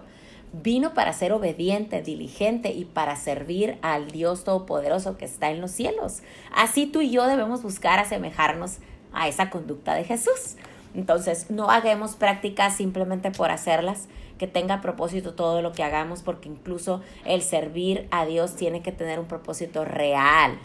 vino 0.64 0.94
para 0.94 1.14
ser 1.14 1.34
obediente, 1.34 2.02
diligente 2.02 2.72
y 2.72 2.86
para 2.86 3.16
servir 3.16 3.78
al 3.82 4.12
Dios 4.12 4.44
Todopoderoso 4.44 5.18
que 5.18 5.26
está 5.26 5.50
en 5.50 5.62
los 5.62 5.72
cielos. 5.72 6.22
Así 6.56 6.86
tú 6.86 7.02
y 7.02 7.12
yo 7.12 7.26
debemos 7.26 7.64
buscar 7.64 8.00
asemejarnos 8.00 8.78
a 9.14 9.28
esa 9.28 9.50
conducta 9.50 9.96
de 9.96 10.04
Jesús. 10.04 10.56
Entonces, 10.96 11.50
no 11.50 11.70
hagamos 11.70 12.16
prácticas 12.16 12.78
simplemente 12.78 13.30
por 13.30 13.52
hacerlas, 13.52 14.08
que 14.38 14.48
tenga 14.48 14.82
propósito 14.82 15.34
todo 15.34 15.62
lo 15.62 15.74
que 15.74 15.84
hagamos, 15.84 16.22
porque 16.22 16.50
incluso 16.50 17.02
el 17.26 17.42
servir 17.42 18.08
a 18.12 18.26
Dios 18.26 18.56
tiene 18.56 18.82
que 18.82 18.92
tener 18.92 19.20
un 19.20 19.28
propósito 19.28 19.86
real, 19.86 20.58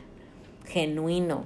genuino, 0.66 1.44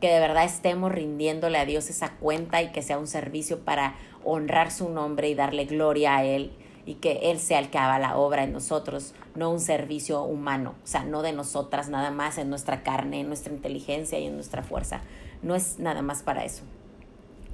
que 0.00 0.08
de 0.08 0.20
verdad 0.20 0.44
estemos 0.44 0.92
rindiéndole 0.92 1.58
a 1.58 1.64
Dios 1.64 1.88
esa 1.90 2.12
cuenta 2.16 2.62
y 2.62 2.72
que 2.72 2.82
sea 2.82 2.98
un 2.98 3.06
servicio 3.06 3.60
para 3.60 3.94
honrar 4.24 4.70
su 4.70 4.88
nombre 4.88 5.28
y 5.28 5.34
darle 5.34 5.66
gloria 5.66 6.16
a 6.16 6.24
Él 6.24 6.50
y 6.86 6.94
que 6.94 7.30
Él 7.30 7.38
sea 7.38 7.58
el 7.58 7.70
que 7.70 7.78
haga 7.78 7.98
la 7.98 8.16
obra 8.16 8.44
en 8.44 8.52
nosotros, 8.52 9.14
no 9.34 9.50
un 9.50 9.60
servicio 9.60 10.22
humano, 10.22 10.74
o 10.82 10.86
sea, 10.86 11.04
no 11.04 11.22
de 11.22 11.32
nosotras 11.32 11.88
nada 11.88 12.10
más, 12.10 12.36
en 12.38 12.50
nuestra 12.50 12.82
carne, 12.82 13.20
en 13.20 13.28
nuestra 13.28 13.52
inteligencia 13.52 14.18
y 14.18 14.26
en 14.26 14.34
nuestra 14.34 14.62
fuerza. 14.62 15.00
No 15.42 15.54
es 15.54 15.78
nada 15.78 16.02
más 16.02 16.22
para 16.22 16.44
eso. 16.44 16.62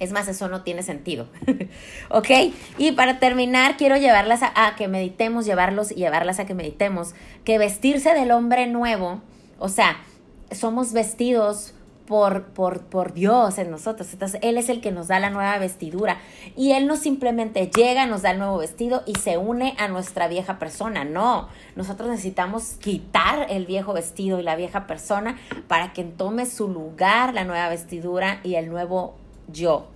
Es 0.01 0.11
más, 0.11 0.27
eso 0.27 0.47
no 0.47 0.63
tiene 0.63 0.81
sentido. 0.81 1.27
¿Ok? 2.09 2.27
Y 2.79 2.93
para 2.93 3.19
terminar, 3.19 3.77
quiero 3.77 3.97
llevarlas 3.97 4.41
a, 4.41 4.75
que 4.75 4.87
meditemos, 4.87 5.45
llevarlos 5.45 5.91
y 5.91 5.95
llevarlas 5.95 6.39
a 6.39 6.45
que 6.45 6.55
meditemos, 6.55 7.13
que 7.45 7.59
vestirse 7.59 8.15
del 8.15 8.31
hombre 8.31 8.65
nuevo, 8.65 9.21
o 9.59 9.69
sea, 9.69 9.97
somos 10.49 10.91
vestidos 10.93 11.75
por, 12.07 12.45
por, 12.45 12.81
por 12.81 13.13
Dios 13.13 13.59
en 13.59 13.69
nosotros. 13.69 14.11
Entonces, 14.11 14.39
Él 14.41 14.57
es 14.57 14.69
el 14.69 14.81
que 14.81 14.91
nos 14.91 15.07
da 15.07 15.19
la 15.19 15.29
nueva 15.29 15.59
vestidura. 15.59 16.17
Y 16.57 16.71
Él 16.71 16.87
no 16.87 16.95
simplemente 16.95 17.69
llega, 17.69 18.07
nos 18.07 18.23
da 18.23 18.31
el 18.31 18.39
nuevo 18.39 18.57
vestido 18.57 19.03
y 19.05 19.13
se 19.19 19.37
une 19.37 19.75
a 19.77 19.87
nuestra 19.87 20.27
vieja 20.27 20.57
persona. 20.57 21.05
No, 21.05 21.47
nosotros 21.75 22.09
necesitamos 22.09 22.73
quitar 22.79 23.45
el 23.51 23.67
viejo 23.67 23.93
vestido 23.93 24.39
y 24.39 24.43
la 24.43 24.55
vieja 24.55 24.87
persona 24.87 25.37
para 25.67 25.93
que 25.93 26.03
tome 26.03 26.47
su 26.47 26.67
lugar 26.69 27.35
la 27.35 27.43
nueva 27.43 27.69
vestidura 27.69 28.39
y 28.43 28.55
el 28.55 28.67
nuevo 28.67 29.20
yo. 29.47 29.87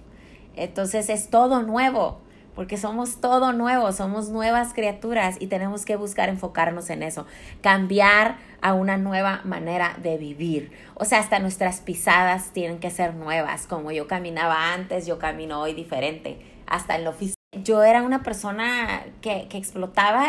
Entonces 0.55 1.09
es 1.09 1.29
todo 1.29 1.61
nuevo 1.63 2.19
porque 2.55 2.77
somos 2.77 3.17
todo 3.19 3.51
nuevo, 3.51 3.91
somos 3.91 4.29
nuevas 4.29 4.73
criaturas 4.73 5.35
y 5.39 5.47
tenemos 5.47 5.85
que 5.85 5.97
buscar 5.97 6.29
enfocarnos 6.29 6.89
en 6.89 7.03
eso, 7.03 7.25
cambiar 7.61 8.37
a 8.61 8.73
una 8.73 8.97
nueva 8.97 9.41
manera 9.43 9.97
de 10.01 10.17
vivir. 10.17 10.71
O 10.95 11.03
sea, 11.03 11.19
hasta 11.19 11.39
nuestras 11.39 11.81
pisadas 11.81 12.51
tienen 12.51 12.79
que 12.79 12.89
ser 12.89 13.13
nuevas, 13.13 13.67
como 13.67 13.91
yo 13.91 14.07
caminaba 14.07 14.73
antes, 14.73 15.05
yo 15.05 15.19
camino 15.19 15.61
hoy 15.61 15.73
diferente, 15.73 16.39
hasta 16.65 16.95
en 16.95 17.03
lo 17.03 17.11
físico. 17.11 17.35
Yo 17.51 17.83
era 17.83 18.01
una 18.01 18.23
persona 18.23 19.03
que, 19.21 19.47
que 19.49 19.57
explotaba 19.57 20.25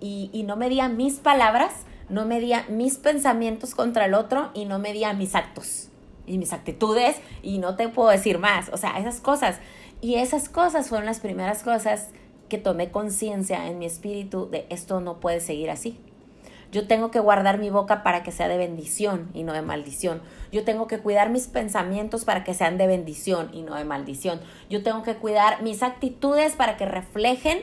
y, 0.00 0.30
y 0.32 0.42
no 0.42 0.56
medía 0.56 0.88
mis 0.88 1.14
palabras, 1.14 1.72
no 2.08 2.26
medía 2.26 2.66
mis 2.68 2.98
pensamientos 2.98 3.74
contra 3.74 4.06
el 4.06 4.14
otro 4.14 4.50
y 4.52 4.64
no 4.64 4.80
medía 4.80 5.12
mis 5.12 5.34
actos 5.36 5.91
y 6.26 6.38
mis 6.38 6.52
actitudes 6.52 7.16
y 7.42 7.58
no 7.58 7.76
te 7.76 7.88
puedo 7.88 8.10
decir 8.10 8.38
más, 8.38 8.68
o 8.70 8.76
sea, 8.76 8.98
esas 8.98 9.20
cosas 9.20 9.60
y 10.00 10.16
esas 10.16 10.48
cosas 10.48 10.88
fueron 10.88 11.06
las 11.06 11.20
primeras 11.20 11.62
cosas 11.62 12.10
que 12.48 12.58
tomé 12.58 12.90
conciencia 12.90 13.68
en 13.68 13.78
mi 13.78 13.86
espíritu 13.86 14.50
de 14.50 14.66
esto 14.68 15.00
no 15.00 15.20
puede 15.20 15.40
seguir 15.40 15.70
así. 15.70 15.98
Yo 16.72 16.86
tengo 16.86 17.10
que 17.10 17.20
guardar 17.20 17.58
mi 17.58 17.68
boca 17.68 18.02
para 18.02 18.22
que 18.22 18.32
sea 18.32 18.48
de 18.48 18.56
bendición 18.56 19.28
y 19.34 19.42
no 19.42 19.52
de 19.52 19.60
maldición. 19.60 20.22
Yo 20.50 20.64
tengo 20.64 20.86
que 20.86 20.98
cuidar 20.98 21.28
mis 21.28 21.46
pensamientos 21.46 22.24
para 22.24 22.44
que 22.44 22.54
sean 22.54 22.78
de 22.78 22.86
bendición 22.86 23.50
y 23.52 23.62
no 23.62 23.74
de 23.74 23.84
maldición. 23.84 24.40
Yo 24.70 24.82
tengo 24.82 25.02
que 25.02 25.16
cuidar 25.16 25.62
mis 25.62 25.82
actitudes 25.82 26.56
para 26.56 26.78
que 26.78 26.86
reflejen 26.86 27.60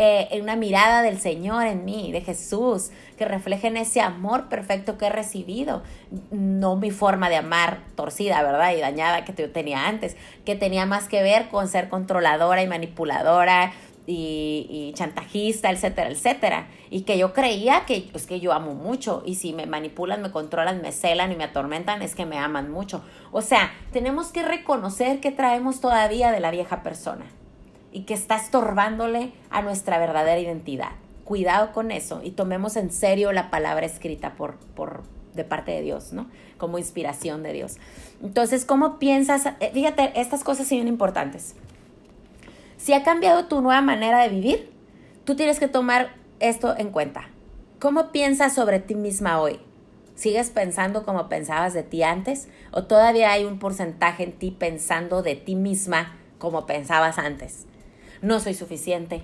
eh, 0.00 0.40
una 0.40 0.54
mirada 0.54 1.02
del 1.02 1.18
Señor 1.18 1.66
en 1.66 1.84
mí, 1.84 2.12
de 2.12 2.20
Jesús, 2.20 2.92
que 3.16 3.24
reflejen 3.24 3.76
ese 3.76 4.00
amor 4.00 4.48
perfecto 4.48 4.96
que 4.96 5.06
he 5.06 5.10
recibido, 5.10 5.82
no 6.30 6.76
mi 6.76 6.92
forma 6.92 7.28
de 7.28 7.34
amar 7.34 7.80
torcida, 7.96 8.40
¿verdad? 8.44 8.76
Y 8.76 8.80
dañada 8.80 9.24
que 9.24 9.34
yo 9.34 9.50
tenía 9.50 9.88
antes, 9.88 10.16
que 10.44 10.54
tenía 10.54 10.86
más 10.86 11.08
que 11.08 11.20
ver 11.24 11.48
con 11.48 11.66
ser 11.66 11.88
controladora 11.88 12.62
y 12.62 12.68
manipuladora, 12.68 13.72
y, 14.06 14.68
y, 14.70 14.92
chantajista, 14.94 15.70
etcétera, 15.70 16.10
etcétera. 16.10 16.68
Y 16.90 17.02
que 17.02 17.18
yo 17.18 17.32
creía 17.32 17.84
que 17.84 18.08
es 18.14 18.26
que 18.26 18.38
yo 18.38 18.52
amo 18.52 18.74
mucho 18.74 19.24
y 19.26 19.34
si 19.34 19.52
me 19.52 19.66
manipulan, 19.66 20.22
me 20.22 20.30
controlan, 20.30 20.80
me 20.80 20.92
celan 20.92 21.32
y 21.32 21.36
me 21.36 21.44
atormentan, 21.44 22.02
es 22.02 22.14
que 22.14 22.24
me 22.24 22.38
aman 22.38 22.70
mucho. 22.70 23.02
O 23.32 23.42
sea, 23.42 23.72
tenemos 23.92 24.28
que 24.28 24.44
reconocer 24.44 25.18
que 25.18 25.32
traemos 25.32 25.80
todavía 25.80 26.30
de 26.30 26.38
la 26.38 26.52
vieja 26.52 26.84
persona 26.84 27.26
y 27.98 28.02
que 28.02 28.14
está 28.14 28.36
estorbándole 28.36 29.32
a 29.50 29.60
nuestra 29.60 29.98
verdadera 29.98 30.38
identidad. 30.38 30.92
Cuidado 31.24 31.72
con 31.72 31.90
eso 31.90 32.20
y 32.22 32.30
tomemos 32.30 32.76
en 32.76 32.92
serio 32.92 33.32
la 33.32 33.50
palabra 33.50 33.86
escrita 33.86 34.34
por, 34.34 34.54
por, 34.76 35.02
de 35.34 35.42
parte 35.42 35.72
de 35.72 35.82
Dios, 35.82 36.12
¿no? 36.12 36.28
Como 36.58 36.78
inspiración 36.78 37.42
de 37.42 37.52
Dios. 37.52 37.78
Entonces, 38.22 38.64
¿cómo 38.64 39.00
piensas? 39.00 39.46
Eh, 39.58 39.72
fíjate, 39.74 40.12
estas 40.14 40.44
cosas 40.44 40.68
son 40.68 40.86
importantes. 40.86 41.56
Si 42.76 42.92
ha 42.92 43.02
cambiado 43.02 43.46
tu 43.46 43.60
nueva 43.62 43.82
manera 43.82 44.22
de 44.22 44.28
vivir, 44.28 44.70
tú 45.24 45.34
tienes 45.34 45.58
que 45.58 45.66
tomar 45.66 46.14
esto 46.38 46.76
en 46.78 46.90
cuenta. 46.90 47.28
¿Cómo 47.80 48.12
piensas 48.12 48.54
sobre 48.54 48.78
ti 48.78 48.94
misma 48.94 49.40
hoy? 49.40 49.58
¿Sigues 50.14 50.50
pensando 50.50 51.04
como 51.04 51.28
pensabas 51.28 51.74
de 51.74 51.82
ti 51.82 52.04
antes? 52.04 52.46
¿O 52.70 52.84
todavía 52.84 53.32
hay 53.32 53.44
un 53.44 53.58
porcentaje 53.58 54.22
en 54.22 54.38
ti 54.38 54.52
pensando 54.52 55.22
de 55.22 55.34
ti 55.34 55.56
misma 55.56 56.16
como 56.38 56.64
pensabas 56.64 57.18
antes? 57.18 57.67
No 58.22 58.40
soy 58.40 58.54
suficiente, 58.54 59.22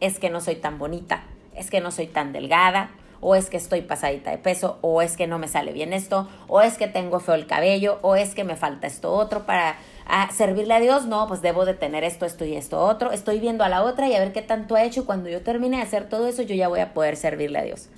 es 0.00 0.18
que 0.18 0.30
no 0.30 0.40
soy 0.40 0.56
tan 0.56 0.78
bonita, 0.78 1.24
es 1.54 1.70
que 1.70 1.80
no 1.80 1.90
soy 1.90 2.06
tan 2.06 2.32
delgada, 2.32 2.90
o 3.20 3.36
es 3.36 3.48
que 3.48 3.56
estoy 3.56 3.82
pasadita 3.82 4.32
de 4.32 4.38
peso, 4.38 4.78
o 4.80 5.00
es 5.00 5.16
que 5.16 5.28
no 5.28 5.38
me 5.38 5.46
sale 5.46 5.72
bien 5.72 5.92
esto, 5.92 6.28
o 6.48 6.60
es 6.60 6.76
que 6.76 6.88
tengo 6.88 7.20
feo 7.20 7.36
el 7.36 7.46
cabello, 7.46 8.00
o 8.02 8.16
es 8.16 8.34
que 8.34 8.42
me 8.42 8.56
falta 8.56 8.88
esto 8.88 9.12
otro 9.12 9.46
para 9.46 9.76
ah, 10.06 10.28
servirle 10.32 10.74
a 10.74 10.80
Dios, 10.80 11.06
no, 11.06 11.28
pues 11.28 11.40
debo 11.40 11.64
de 11.64 11.74
tener 11.74 12.02
esto, 12.02 12.26
esto 12.26 12.44
y 12.44 12.56
esto 12.56 12.80
otro, 12.80 13.12
estoy 13.12 13.38
viendo 13.38 13.62
a 13.62 13.68
la 13.68 13.84
otra 13.84 14.08
y 14.08 14.14
a 14.14 14.18
ver 14.18 14.32
qué 14.32 14.42
tanto 14.42 14.74
ha 14.74 14.82
hecho, 14.82 15.06
cuando 15.06 15.28
yo 15.28 15.40
termine 15.42 15.76
de 15.76 15.84
hacer 15.84 16.08
todo 16.08 16.26
eso, 16.26 16.42
yo 16.42 16.56
ya 16.56 16.66
voy 16.66 16.80
a 16.80 16.92
poder 16.92 17.16
servirle 17.16 17.60
a 17.60 17.62
Dios. 17.62 17.88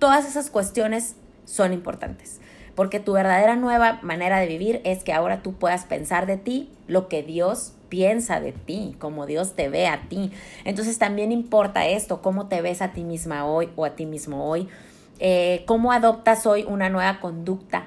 Todas 0.00 0.26
esas 0.26 0.50
cuestiones 0.50 1.14
son 1.44 1.72
importantes, 1.72 2.40
porque 2.76 3.00
tu 3.00 3.14
verdadera 3.14 3.56
nueva 3.56 3.98
manera 4.02 4.38
de 4.38 4.46
vivir 4.46 4.80
es 4.84 5.02
que 5.02 5.12
ahora 5.12 5.42
tú 5.42 5.54
puedas 5.54 5.84
pensar 5.86 6.26
de 6.26 6.36
ti 6.36 6.70
lo 6.86 7.08
que 7.08 7.22
Dios 7.22 7.72
piensa 7.88 8.38
de 8.38 8.52
ti, 8.52 8.94
como 8.98 9.26
Dios 9.26 9.54
te 9.54 9.68
ve 9.68 9.86
a 9.88 10.08
ti. 10.08 10.30
Entonces 10.64 10.98
también 10.98 11.32
importa 11.32 11.86
esto, 11.86 12.20
cómo 12.20 12.46
te 12.48 12.60
ves 12.60 12.82
a 12.82 12.92
ti 12.92 13.02
misma 13.02 13.46
hoy 13.46 13.70
o 13.76 13.84
a 13.86 13.96
ti 13.96 14.04
mismo 14.04 14.48
hoy, 14.48 14.68
eh, 15.18 15.64
cómo 15.66 15.90
adoptas 15.90 16.46
hoy 16.46 16.64
una 16.68 16.90
nueva 16.90 17.18
conducta, 17.20 17.86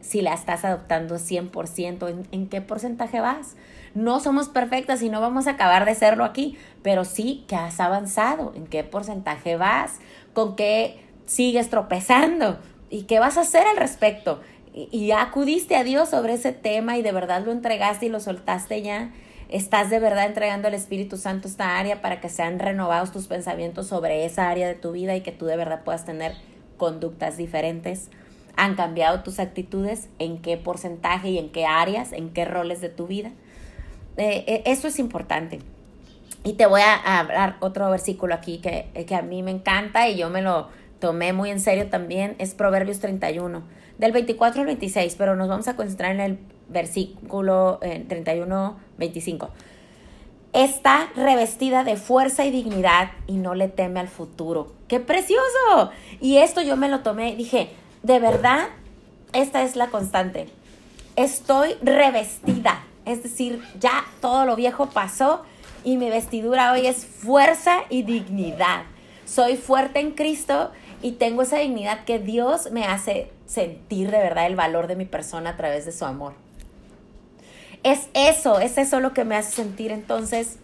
si 0.00 0.22
la 0.22 0.34
estás 0.34 0.64
adoptando 0.64 1.16
100%, 1.16 2.08
¿en, 2.08 2.26
¿en 2.30 2.48
qué 2.48 2.60
porcentaje 2.60 3.20
vas? 3.20 3.56
No 3.94 4.20
somos 4.20 4.48
perfectas 4.48 5.02
y 5.02 5.08
no 5.08 5.20
vamos 5.20 5.46
a 5.46 5.52
acabar 5.52 5.84
de 5.84 5.94
serlo 5.94 6.24
aquí, 6.24 6.56
pero 6.82 7.04
sí 7.04 7.44
que 7.46 7.56
has 7.56 7.78
avanzado, 7.78 8.52
en 8.54 8.66
qué 8.66 8.84
porcentaje 8.84 9.56
vas, 9.56 10.00
con 10.32 10.56
qué 10.56 11.04
sigues 11.26 11.70
tropezando 11.70 12.58
y 12.90 13.02
qué 13.02 13.18
vas 13.18 13.36
a 13.38 13.42
hacer 13.42 13.66
al 13.66 13.76
respecto 13.76 14.40
y 14.74 15.06
ya 15.06 15.22
acudiste 15.22 15.76
a 15.76 15.84
Dios 15.84 16.08
sobre 16.08 16.34
ese 16.34 16.52
tema 16.52 16.98
y 16.98 17.02
de 17.02 17.12
verdad 17.12 17.44
lo 17.44 17.52
entregaste 17.52 18.06
y 18.06 18.08
lo 18.08 18.18
soltaste 18.18 18.82
ya. 18.82 19.12
Estás 19.48 19.88
de 19.88 20.00
verdad 20.00 20.26
entregando 20.26 20.66
al 20.66 20.74
Espíritu 20.74 21.16
Santo 21.16 21.46
esta 21.46 21.78
área 21.78 22.00
para 22.00 22.20
que 22.20 22.28
sean 22.28 22.58
renovados 22.58 23.12
tus 23.12 23.28
pensamientos 23.28 23.86
sobre 23.86 24.24
esa 24.24 24.50
área 24.50 24.66
de 24.66 24.74
tu 24.74 24.90
vida 24.90 25.14
y 25.14 25.20
que 25.20 25.30
tú 25.30 25.46
de 25.46 25.56
verdad 25.56 25.84
puedas 25.84 26.04
tener 26.04 26.32
conductas 26.76 27.36
diferentes. 27.36 28.10
¿Han 28.56 28.74
cambiado 28.74 29.22
tus 29.22 29.38
actitudes? 29.38 30.08
¿En 30.18 30.38
qué 30.38 30.56
porcentaje 30.56 31.28
y 31.28 31.38
en 31.38 31.50
qué 31.50 31.66
áreas? 31.66 32.12
¿En 32.12 32.30
qué 32.30 32.44
roles 32.44 32.80
de 32.80 32.88
tu 32.88 33.06
vida? 33.06 33.30
Eh, 34.16 34.44
eh, 34.48 34.62
eso 34.66 34.88
es 34.88 34.98
importante. 34.98 35.60
Y 36.42 36.54
te 36.54 36.66
voy 36.66 36.80
a 36.80 37.20
hablar 37.20 37.56
otro 37.60 37.88
versículo 37.90 38.34
aquí 38.34 38.58
que, 38.58 38.88
que 39.06 39.14
a 39.14 39.22
mí 39.22 39.42
me 39.44 39.52
encanta 39.52 40.08
y 40.08 40.16
yo 40.16 40.30
me 40.30 40.42
lo 40.42 40.68
tomé 41.00 41.32
muy 41.32 41.50
en 41.50 41.60
serio 41.60 41.88
también. 41.88 42.36
Es 42.38 42.54
Proverbios 42.54 43.00
31 43.00 43.62
del 43.98 44.12
24 44.12 44.60
al 44.60 44.66
26, 44.66 45.14
pero 45.16 45.36
nos 45.36 45.48
vamos 45.48 45.68
a 45.68 45.76
concentrar 45.76 46.12
en 46.12 46.20
el 46.20 46.38
versículo 46.68 47.78
31, 47.80 48.76
eh, 48.78 48.84
25. 48.98 49.50
Está 50.52 51.08
revestida 51.16 51.82
de 51.82 51.96
fuerza 51.96 52.44
y 52.44 52.50
dignidad 52.50 53.10
y 53.26 53.34
no 53.38 53.54
le 53.54 53.68
teme 53.68 54.00
al 54.00 54.08
futuro. 54.08 54.72
¡Qué 54.86 55.00
precioso! 55.00 55.90
Y 56.20 56.38
esto 56.38 56.62
yo 56.62 56.76
me 56.76 56.88
lo 56.88 57.00
tomé, 57.00 57.34
dije, 57.34 57.70
de 58.02 58.20
verdad, 58.20 58.68
esta 59.32 59.62
es 59.62 59.74
la 59.74 59.88
constante. 59.88 60.46
Estoy 61.16 61.74
revestida, 61.82 62.84
es 63.04 63.22
decir, 63.22 63.62
ya 63.80 64.04
todo 64.20 64.46
lo 64.46 64.54
viejo 64.56 64.86
pasó 64.86 65.42
y 65.84 65.96
mi 65.96 66.08
vestidura 66.08 66.72
hoy 66.72 66.86
es 66.86 67.04
fuerza 67.04 67.80
y 67.90 68.02
dignidad. 68.02 68.84
Soy 69.24 69.56
fuerte 69.56 70.00
en 70.00 70.12
Cristo 70.12 70.70
y 71.04 71.12
tengo 71.12 71.42
esa 71.42 71.58
dignidad 71.58 72.06
que 72.06 72.18
Dios 72.18 72.70
me 72.72 72.86
hace 72.86 73.30
sentir 73.44 74.10
de 74.10 74.16
verdad 74.16 74.46
el 74.46 74.56
valor 74.56 74.86
de 74.86 74.96
mi 74.96 75.04
persona 75.04 75.50
a 75.50 75.56
través 75.58 75.84
de 75.84 75.92
su 75.92 76.06
amor. 76.06 76.32
Es 77.82 78.08
eso, 78.14 78.58
es 78.58 78.78
eso 78.78 79.00
lo 79.00 79.12
que 79.12 79.26
me 79.26 79.36
hace 79.36 79.52
sentir 79.52 79.92
entonces 79.92 80.56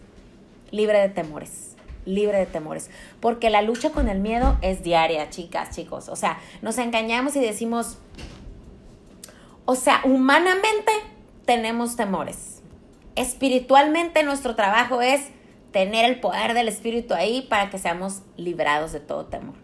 libre 0.71 0.99
de 0.99 1.09
temores. 1.09 1.75
libre 2.05 2.39
de 2.39 2.47
temores, 2.47 2.89
porque 3.19 3.51
la 3.51 3.61
lucha 3.61 3.91
con 3.91 4.09
el 4.09 4.19
miedo 4.19 4.57
es 4.63 4.81
diaria, 4.81 5.29
chicas, 5.29 5.75
chicos. 5.75 6.09
O 6.09 6.15
sea, 6.15 6.39
nos 6.63 6.79
engañamos 6.79 7.35
y 7.35 7.39
decimos, 7.39 7.99
o 9.65 9.75
sea, 9.75 10.01
humanamente 10.03 10.91
tenemos 11.45 11.95
temores. 11.95 12.63
Espiritualmente 13.15 14.23
nuestro 14.23 14.55
trabajo 14.55 15.03
es 15.03 15.21
tener 15.71 16.05
el 16.05 16.19
poder 16.19 16.55
del 16.55 16.67
Espíritu 16.67 17.13
ahí 17.13 17.43
para 17.47 17.69
que 17.69 17.77
seamos 17.77 18.23
librados 18.37 18.91
de 18.91 19.01
todo 19.01 19.25
temor. 19.25 19.60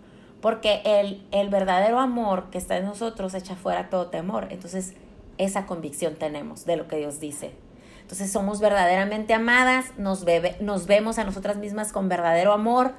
Porque 0.48 0.80
el, 0.86 1.22
el 1.32 1.50
verdadero 1.50 2.00
amor 2.00 2.46
que 2.52 2.58
está 2.58 2.78
en 2.78 2.86
nosotros 2.86 3.34
echa 3.34 3.58
fuera 3.58 3.90
todo 3.90 4.08
temor. 4.08 4.48
Entonces, 4.50 4.94
esa 5.38 5.66
convicción 5.66 6.16
tenemos 6.16 6.64
de 6.66 6.78
lo 6.78 6.88
que 6.88 6.96
Dios 6.96 7.20
dice. 7.20 7.52
Entonces, 8.00 8.32
somos 8.32 8.62
verdaderamente 8.62 9.34
amadas, 9.34 9.88
nos, 9.98 10.24
nos 10.62 10.88
vemos 10.88 11.20
a 11.20 11.26
nosotras 11.26 11.58
mismas 11.58 11.92
con 11.92 12.08
verdadero 12.08 12.54
amor, 12.54 12.94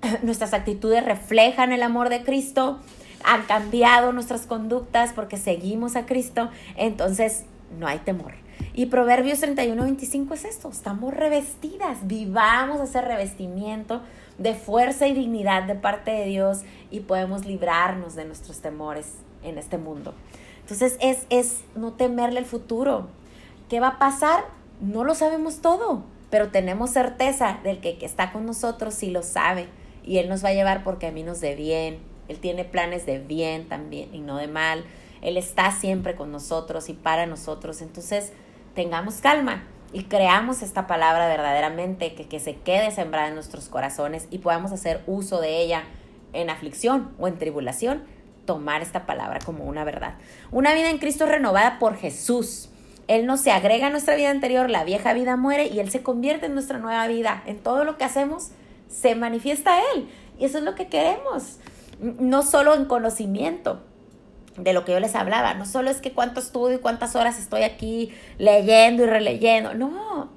nuestras 0.22 0.54
actitudes 0.54 1.04
reflejan 1.04 1.70
el 1.72 1.82
amor 1.82 2.08
de 2.08 2.24
Cristo, 2.24 2.78
han 3.24 3.42
cambiado 3.42 4.14
nuestras 4.14 4.46
conductas 4.46 5.12
porque 5.12 5.36
seguimos 5.36 5.96
a 5.96 6.06
Cristo, 6.06 6.48
entonces 6.76 7.44
no 7.78 7.86
hay 7.88 7.98
temor. 7.98 8.32
Y 8.72 8.86
Proverbios 8.86 9.40
31, 9.40 9.82
25 9.82 10.32
es 10.32 10.46
esto, 10.46 10.70
estamos 10.70 11.12
revestidas, 11.12 11.98
vivamos 12.06 12.80
ese 12.80 13.02
revestimiento 13.02 14.00
de 14.38 14.54
fuerza 14.54 15.06
y 15.06 15.14
dignidad 15.14 15.64
de 15.64 15.74
parte 15.74 16.10
de 16.10 16.26
Dios 16.26 16.60
y 16.90 17.00
podemos 17.00 17.44
librarnos 17.44 18.14
de 18.14 18.24
nuestros 18.24 18.60
temores 18.60 19.14
en 19.42 19.58
este 19.58 19.78
mundo. 19.78 20.14
Entonces 20.60 20.96
es, 21.00 21.26
es 21.30 21.62
no 21.74 21.92
temerle 21.92 22.40
el 22.40 22.46
futuro. 22.46 23.08
¿Qué 23.68 23.80
va 23.80 23.88
a 23.88 23.98
pasar? 23.98 24.44
No 24.80 25.04
lo 25.04 25.14
sabemos 25.14 25.60
todo, 25.60 26.04
pero 26.30 26.50
tenemos 26.50 26.90
certeza 26.90 27.60
del 27.64 27.80
que, 27.80 27.98
que 27.98 28.06
está 28.06 28.32
con 28.32 28.46
nosotros 28.46 28.94
sí 28.94 29.10
lo 29.10 29.22
sabe 29.22 29.68
y 30.04 30.18
Él 30.18 30.28
nos 30.28 30.44
va 30.44 30.50
a 30.50 30.54
llevar 30.54 30.84
por 30.84 30.98
caminos 30.98 31.40
de 31.40 31.54
bien. 31.54 31.98
Él 32.28 32.38
tiene 32.38 32.64
planes 32.64 33.06
de 33.06 33.20
bien 33.20 33.68
también 33.68 34.14
y 34.14 34.18
no 34.18 34.36
de 34.36 34.48
mal. 34.48 34.84
Él 35.22 35.36
está 35.36 35.72
siempre 35.72 36.14
con 36.14 36.30
nosotros 36.30 36.88
y 36.88 36.92
para 36.92 37.26
nosotros. 37.26 37.80
Entonces, 37.80 38.32
tengamos 38.74 39.16
calma 39.16 39.64
y 39.92 40.04
creamos 40.04 40.62
esta 40.62 40.86
palabra 40.86 41.28
verdaderamente 41.28 42.14
que, 42.14 42.26
que 42.26 42.40
se 42.40 42.56
quede 42.56 42.90
sembrada 42.90 43.28
en 43.28 43.34
nuestros 43.34 43.68
corazones 43.68 44.28
y 44.30 44.38
podamos 44.38 44.72
hacer 44.72 45.02
uso 45.06 45.40
de 45.40 45.60
ella 45.60 45.84
en 46.32 46.50
aflicción 46.50 47.10
o 47.18 47.28
en 47.28 47.38
tribulación, 47.38 48.02
tomar 48.44 48.82
esta 48.82 49.06
palabra 49.06 49.40
como 49.44 49.64
una 49.64 49.84
verdad. 49.84 50.14
Una 50.52 50.74
vida 50.74 50.90
en 50.90 50.98
Cristo 50.98 51.26
renovada 51.26 51.78
por 51.78 51.96
Jesús. 51.96 52.68
Él 53.08 53.26
no 53.26 53.36
se 53.36 53.52
agrega 53.52 53.86
a 53.86 53.90
nuestra 53.90 54.16
vida 54.16 54.30
anterior, 54.30 54.68
la 54.68 54.84
vieja 54.84 55.12
vida 55.12 55.36
muere 55.36 55.68
y 55.68 55.78
Él 55.80 55.90
se 55.90 56.02
convierte 56.02 56.46
en 56.46 56.54
nuestra 56.54 56.78
nueva 56.78 57.06
vida. 57.06 57.42
En 57.46 57.58
todo 57.58 57.84
lo 57.84 57.96
que 57.96 58.04
hacemos 58.04 58.50
se 58.88 59.14
manifiesta 59.14 59.78
Él. 59.94 60.08
Y 60.38 60.44
eso 60.44 60.58
es 60.58 60.64
lo 60.64 60.74
que 60.74 60.88
queremos. 60.88 61.58
No 62.00 62.42
solo 62.42 62.74
en 62.74 62.84
conocimiento, 62.84 63.80
de 64.56 64.72
lo 64.72 64.84
que 64.84 64.92
yo 64.92 65.00
les 65.00 65.14
hablaba. 65.14 65.54
No 65.54 65.66
solo 65.66 65.90
es 65.90 66.00
que 66.00 66.12
cuánto 66.12 66.40
estudio 66.40 66.76
y 66.76 66.80
cuántas 66.80 67.16
horas 67.16 67.38
estoy 67.38 67.62
aquí 67.62 68.12
leyendo 68.38 69.04
y 69.04 69.06
releyendo. 69.06 69.74
No, 69.74 70.28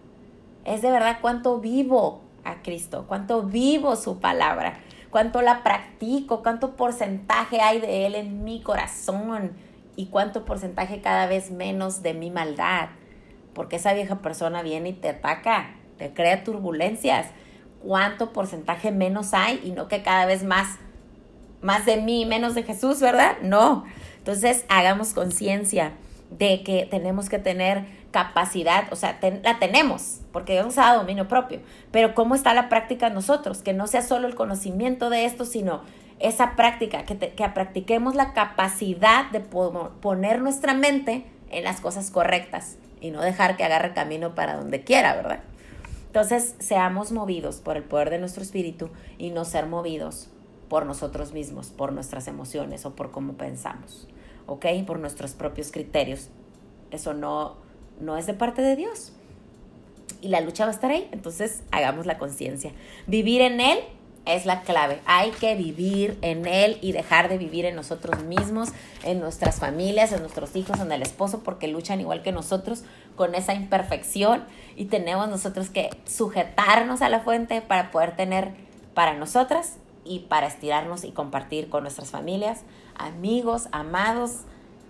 es 0.65 0.81
de 0.81 0.91
verdad 0.91 1.17
cuánto 1.21 1.59
vivo 1.59 2.21
a 2.43 2.61
Cristo, 2.61 3.05
cuánto 3.07 3.43
vivo 3.43 3.95
su 3.95 4.19
palabra, 4.19 4.79
cuánto 5.09 5.41
la 5.41 5.63
practico, 5.63 6.41
cuánto 6.43 6.75
porcentaje 6.75 7.61
hay 7.61 7.79
de 7.79 8.05
Él 8.05 8.15
en 8.15 8.43
mi 8.43 8.61
corazón 8.61 9.51
y 9.95 10.07
cuánto 10.07 10.45
porcentaje 10.45 11.01
cada 11.01 11.27
vez 11.27 11.51
menos 11.51 12.01
de 12.01 12.13
mi 12.13 12.31
maldad. 12.31 12.89
Porque 13.53 13.77
esa 13.77 13.93
vieja 13.93 14.19
persona 14.19 14.61
viene 14.61 14.89
y 14.89 14.93
te 14.93 15.09
ataca, 15.09 15.75
te 15.97 16.13
crea 16.13 16.43
turbulencias. 16.43 17.27
¿Cuánto 17.83 18.33
porcentaje 18.33 18.91
menos 18.91 19.33
hay 19.33 19.61
y 19.63 19.71
no 19.71 19.87
que 19.87 20.03
cada 20.03 20.25
vez 20.25 20.43
más 20.43 20.77
más 21.61 21.85
de 21.85 21.97
mí, 21.97 22.25
menos 22.25 22.55
de 22.55 22.63
Jesús, 22.63 22.99
¿verdad? 22.99 23.37
No. 23.41 23.85
Entonces, 24.29 24.63
hagamos 24.69 25.13
conciencia 25.13 25.93
de 26.29 26.61
que 26.61 26.85
tenemos 26.85 27.29
que 27.29 27.39
tener 27.39 27.85
capacidad, 28.11 28.83
o 28.93 28.95
sea, 28.95 29.17
la 29.43 29.57
tenemos, 29.57 30.19
porque 30.31 30.53
Dios 30.53 30.67
nos 30.67 30.95
dominio 30.95 31.27
propio, 31.27 31.61
pero 31.89 32.13
¿cómo 32.13 32.35
está 32.35 32.53
la 32.53 32.69
práctica 32.69 33.09
nosotros? 33.09 33.63
Que 33.63 33.73
no 33.73 33.87
sea 33.87 34.03
solo 34.03 34.27
el 34.27 34.35
conocimiento 34.35 35.09
de 35.09 35.25
esto, 35.25 35.45
sino 35.45 35.81
esa 36.19 36.55
práctica, 36.55 37.05
que, 37.05 37.17
que 37.17 37.49
practiquemos 37.49 38.13
la 38.13 38.33
capacidad 38.33 39.31
de 39.31 39.39
poner 39.39 40.43
nuestra 40.43 40.75
mente 40.75 41.25
en 41.49 41.63
las 41.63 41.81
cosas 41.81 42.11
correctas 42.11 42.77
y 43.01 43.09
no 43.09 43.23
dejar 43.23 43.57
que 43.57 43.63
agarre 43.63 43.95
camino 43.95 44.35
para 44.35 44.57
donde 44.57 44.83
quiera, 44.83 45.15
¿verdad? 45.15 45.39
Entonces, 46.05 46.53
seamos 46.59 47.11
movidos 47.11 47.61
por 47.61 47.77
el 47.77 47.83
poder 47.83 48.11
de 48.11 48.19
nuestro 48.19 48.43
espíritu 48.43 48.91
y 49.17 49.31
no 49.31 49.43
ser 49.43 49.65
movidos 49.65 50.29
por 50.67 50.85
nosotros 50.85 51.33
mismos, 51.33 51.71
por 51.71 51.93
nuestras 51.93 52.27
emociones 52.27 52.85
o 52.85 52.95
por 52.95 53.09
cómo 53.09 53.33
pensamos. 53.33 54.07
¿Ok? 54.49 54.65
Por 54.85 54.99
nuestros 54.99 55.31
propios 55.31 55.71
criterios. 55.71 56.29
Eso 56.91 57.13
no, 57.13 57.55
no 57.99 58.17
es 58.17 58.25
de 58.25 58.33
parte 58.33 58.61
de 58.61 58.75
Dios. 58.75 59.13
Y 60.21 60.29
la 60.29 60.41
lucha 60.41 60.65
va 60.65 60.71
a 60.71 60.73
estar 60.73 60.91
ahí, 60.91 61.07
entonces 61.11 61.63
hagamos 61.71 62.05
la 62.05 62.17
conciencia. 62.17 62.73
Vivir 63.07 63.41
en 63.41 63.61
Él 63.61 63.79
es 64.25 64.45
la 64.45 64.61
clave. 64.63 64.99
Hay 65.05 65.31
que 65.31 65.55
vivir 65.55 66.17
en 66.21 66.45
Él 66.45 66.77
y 66.81 66.91
dejar 66.91 67.29
de 67.29 67.37
vivir 67.37 67.65
en 67.65 67.75
nosotros 67.75 68.23
mismos, 68.23 68.69
en 69.03 69.19
nuestras 69.19 69.59
familias, 69.59 70.11
en 70.11 70.19
nuestros 70.19 70.55
hijos, 70.55 70.79
en 70.79 70.91
el 70.91 71.01
esposo, 71.01 71.41
porque 71.43 71.67
luchan 71.67 72.01
igual 72.01 72.21
que 72.21 72.31
nosotros 72.31 72.83
con 73.15 73.35
esa 73.35 73.53
imperfección 73.53 74.43
y 74.75 74.85
tenemos 74.85 75.29
nosotros 75.29 75.69
que 75.69 75.89
sujetarnos 76.05 77.01
a 77.01 77.09
la 77.09 77.21
fuente 77.21 77.61
para 77.61 77.91
poder 77.91 78.15
tener 78.15 78.51
para 78.93 79.13
nosotras 79.13 79.77
y 80.05 80.19
para 80.19 80.47
estirarnos 80.47 81.03
y 81.03 81.11
compartir 81.11 81.69
con 81.69 81.83
nuestras 81.83 82.09
familias, 82.09 82.63
amigos, 82.99 83.67
amados, 83.71 84.41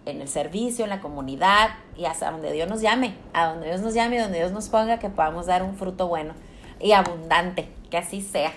en 0.06 0.22
el 0.22 0.28
servicio, 0.28 0.84
en 0.84 0.90
la 0.90 1.02
comunidad 1.02 1.70
y 1.96 2.06
hasta 2.06 2.32
donde 2.32 2.52
Dios 2.52 2.68
nos 2.68 2.82
llame, 2.82 3.16
a 3.34 3.48
donde 3.48 3.68
Dios 3.68 3.82
nos 3.82 3.94
llame, 3.94 4.20
donde 4.20 4.40
Dios 4.40 4.52
nos 4.52 4.70
ponga, 4.70 5.00
que 5.00 5.10
podamos 5.10 5.46
dar 5.46 5.64
un 5.64 5.76
fruto 5.76 6.08
bueno 6.08 6.34
y 6.80 6.94
abundante, 6.94 7.70
que 7.90 7.98
así 7.98 8.22
sea. 8.22 8.52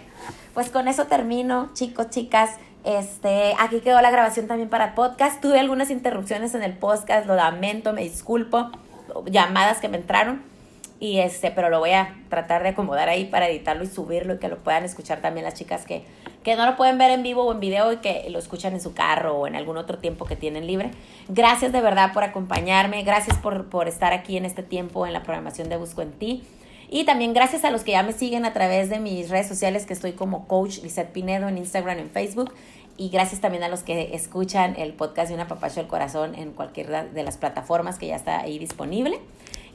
Pues 0.55 0.71
con 0.71 0.89
eso 0.89 1.07
termino, 1.07 1.71
chicos, 1.75 2.11
chicas. 2.11 2.57
Este, 2.85 3.55
aquí 3.59 3.81
quedó 3.81 4.01
la 4.01 4.11
grabación 4.11 4.49
también 4.49 4.69
para 4.69 4.95
podcast. 4.95 5.41
Tuve 5.41 5.61
algunas 5.61 5.91
interrupciones 5.91 6.55
en 6.55 6.63
el 6.63 6.73
podcast, 6.73 7.27
lo 7.27 7.37
lamento, 7.37 7.93
me 7.93 8.03
disculpo, 8.03 8.71
llamadas 9.27 9.79
que 9.79 9.89
me 9.89 9.99
entraron 9.99 10.52
y 11.03 11.19
este, 11.19 11.51
pero 11.51 11.69
lo 11.69 11.81
voy 11.81 11.91
a 11.91 12.15
tratar 12.29 12.63
de 12.63 12.69
acomodar 12.69 13.09
ahí 13.09 13.25
para 13.25 13.49
editarlo 13.49 13.83
y 13.83 13.89
subirlo 13.89 14.35
y 14.35 14.39
que 14.39 14.47
lo 14.47 14.59
puedan 14.59 14.85
escuchar 14.85 15.21
también 15.21 15.45
las 15.45 15.55
chicas 15.55 15.85
que, 15.85 16.05
que 16.45 16.55
no 16.55 16.65
lo 16.65 16.77
pueden 16.77 16.97
ver 16.97 17.11
en 17.11 17.25
vivo 17.25 17.43
o 17.43 17.51
en 17.51 17.59
video 17.59 17.93
y 17.93 17.97
que 17.97 18.31
lo 18.31 18.39
escuchan 18.39 18.73
en 18.75 18.81
su 18.81 18.95
carro 18.95 19.35
o 19.35 19.49
en 19.49 19.57
algún 19.57 19.77
otro 19.77 19.99
tiempo 19.99 20.27
que 20.27 20.37
tienen 20.37 20.65
libre. 20.69 20.93
Gracias 21.29 21.73
de 21.73 21.81
verdad 21.81 22.13
por 22.13 22.23
acompañarme, 22.23 23.03
gracias 23.03 23.37
por, 23.37 23.69
por 23.69 23.89
estar 23.89 24.13
aquí 24.13 24.37
en 24.37 24.45
este 24.45 24.63
tiempo 24.63 25.05
en 25.05 25.13
la 25.13 25.25
programación 25.25 25.69
de 25.69 25.77
Busco 25.77 26.03
en 26.03 26.13
Ti. 26.13 26.45
Y 26.89 27.03
también 27.03 27.35
gracias 27.35 27.65
a 27.65 27.73
los 27.73 27.83
que 27.83 27.91
ya 27.91 28.05
me 28.05 28.13
siguen 28.13 28.45
a 28.45 28.53
través 28.53 28.89
de 28.89 29.01
mis 29.01 29.29
redes 29.29 29.49
sociales, 29.49 29.87
que 29.87 29.95
estoy 29.95 30.13
como 30.13 30.47
Coach 30.47 30.85
Lizette 30.85 31.11
Pinedo 31.11 31.49
en 31.49 31.59
Instagram, 31.59 31.99
en 31.99 32.11
Facebook. 32.11 32.55
Y 32.97 33.09
gracias 33.09 33.41
también 33.41 33.65
a 33.65 33.69
los 33.69 33.83
que 33.83 34.15
escuchan 34.15 34.77
el 34.79 34.93
podcast 34.93 35.31
de 35.31 35.35
Una 35.35 35.49
Papacho 35.49 35.81
del 35.81 35.89
Corazón 35.89 36.37
en 36.37 36.53
cualquiera 36.53 37.03
de 37.03 37.25
las 37.25 37.39
plataformas 37.39 37.99
que 37.99 38.07
ya 38.07 38.15
está 38.15 38.39
ahí 38.39 38.61
disponible. 38.61 39.19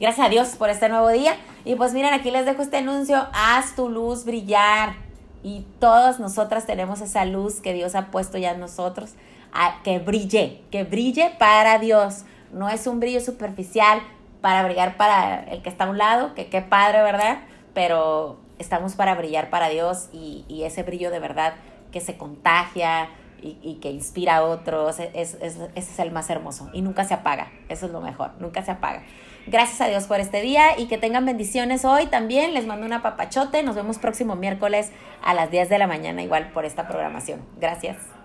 Gracias 0.00 0.26
a 0.26 0.30
Dios 0.30 0.50
por 0.50 0.70
este 0.70 0.88
nuevo 0.88 1.08
día. 1.08 1.34
Y 1.64 1.74
pues 1.74 1.92
miren, 1.92 2.14
aquí 2.14 2.30
les 2.30 2.46
dejo 2.46 2.62
este 2.62 2.76
anuncio. 2.76 3.26
Haz 3.32 3.74
tu 3.74 3.88
luz 3.88 4.24
brillar. 4.24 4.94
Y 5.42 5.66
todas 5.80 6.20
nosotras 6.20 6.66
tenemos 6.66 7.00
esa 7.00 7.24
luz 7.24 7.60
que 7.60 7.72
Dios 7.72 7.96
ha 7.96 8.06
puesto 8.12 8.38
ya 8.38 8.52
en 8.52 8.60
nosotros. 8.60 9.14
que 9.82 9.98
brille, 9.98 10.62
que 10.70 10.84
brille 10.84 11.32
para 11.38 11.78
Dios. 11.80 12.22
No 12.52 12.68
es 12.68 12.86
un 12.86 13.00
brillo 13.00 13.20
superficial 13.20 14.00
para 14.40 14.62
brillar 14.62 14.96
para 14.96 15.42
el 15.44 15.62
que 15.62 15.68
está 15.68 15.84
a 15.84 15.90
un 15.90 15.98
lado, 15.98 16.32
que 16.34 16.48
qué 16.48 16.62
padre, 16.62 17.02
¿verdad? 17.02 17.40
Pero 17.74 18.38
estamos 18.58 18.94
para 18.94 19.16
brillar 19.16 19.50
para 19.50 19.68
Dios 19.68 20.10
y, 20.12 20.44
y 20.48 20.62
ese 20.62 20.84
brillo 20.84 21.10
de 21.10 21.18
verdad 21.18 21.54
que 21.90 22.00
se 22.00 22.16
contagia, 22.16 23.08
y, 23.40 23.78
que 23.80 23.90
inspira 23.90 24.38
a 24.38 24.44
otros, 24.44 24.98
es, 24.98 25.36
ese 25.40 25.70
es 25.74 25.98
el 25.98 26.10
más 26.10 26.28
hermoso 26.30 26.70
y 26.72 26.82
nunca 26.82 27.04
se 27.04 27.14
apaga, 27.14 27.50
eso 27.68 27.86
es 27.86 27.92
lo 27.92 28.00
mejor, 28.00 28.32
nunca 28.40 28.62
se 28.62 28.70
apaga. 28.70 29.02
Gracias 29.50 29.80
a 29.80 29.88
Dios 29.88 30.04
por 30.04 30.20
este 30.20 30.42
día 30.42 30.78
y 30.78 30.88
que 30.88 30.98
tengan 30.98 31.24
bendiciones 31.24 31.86
hoy 31.86 32.06
también. 32.06 32.52
Les 32.52 32.66
mando 32.66 32.84
una 32.84 33.00
papachote. 33.00 33.62
Nos 33.62 33.76
vemos 33.76 33.98
próximo 33.98 34.36
miércoles 34.36 34.92
a 35.22 35.32
las 35.32 35.50
10 35.50 35.70
de 35.70 35.78
la 35.78 35.86
mañana 35.86 36.22
igual 36.22 36.50
por 36.52 36.66
esta 36.66 36.86
programación. 36.86 37.40
Gracias. 37.58 38.17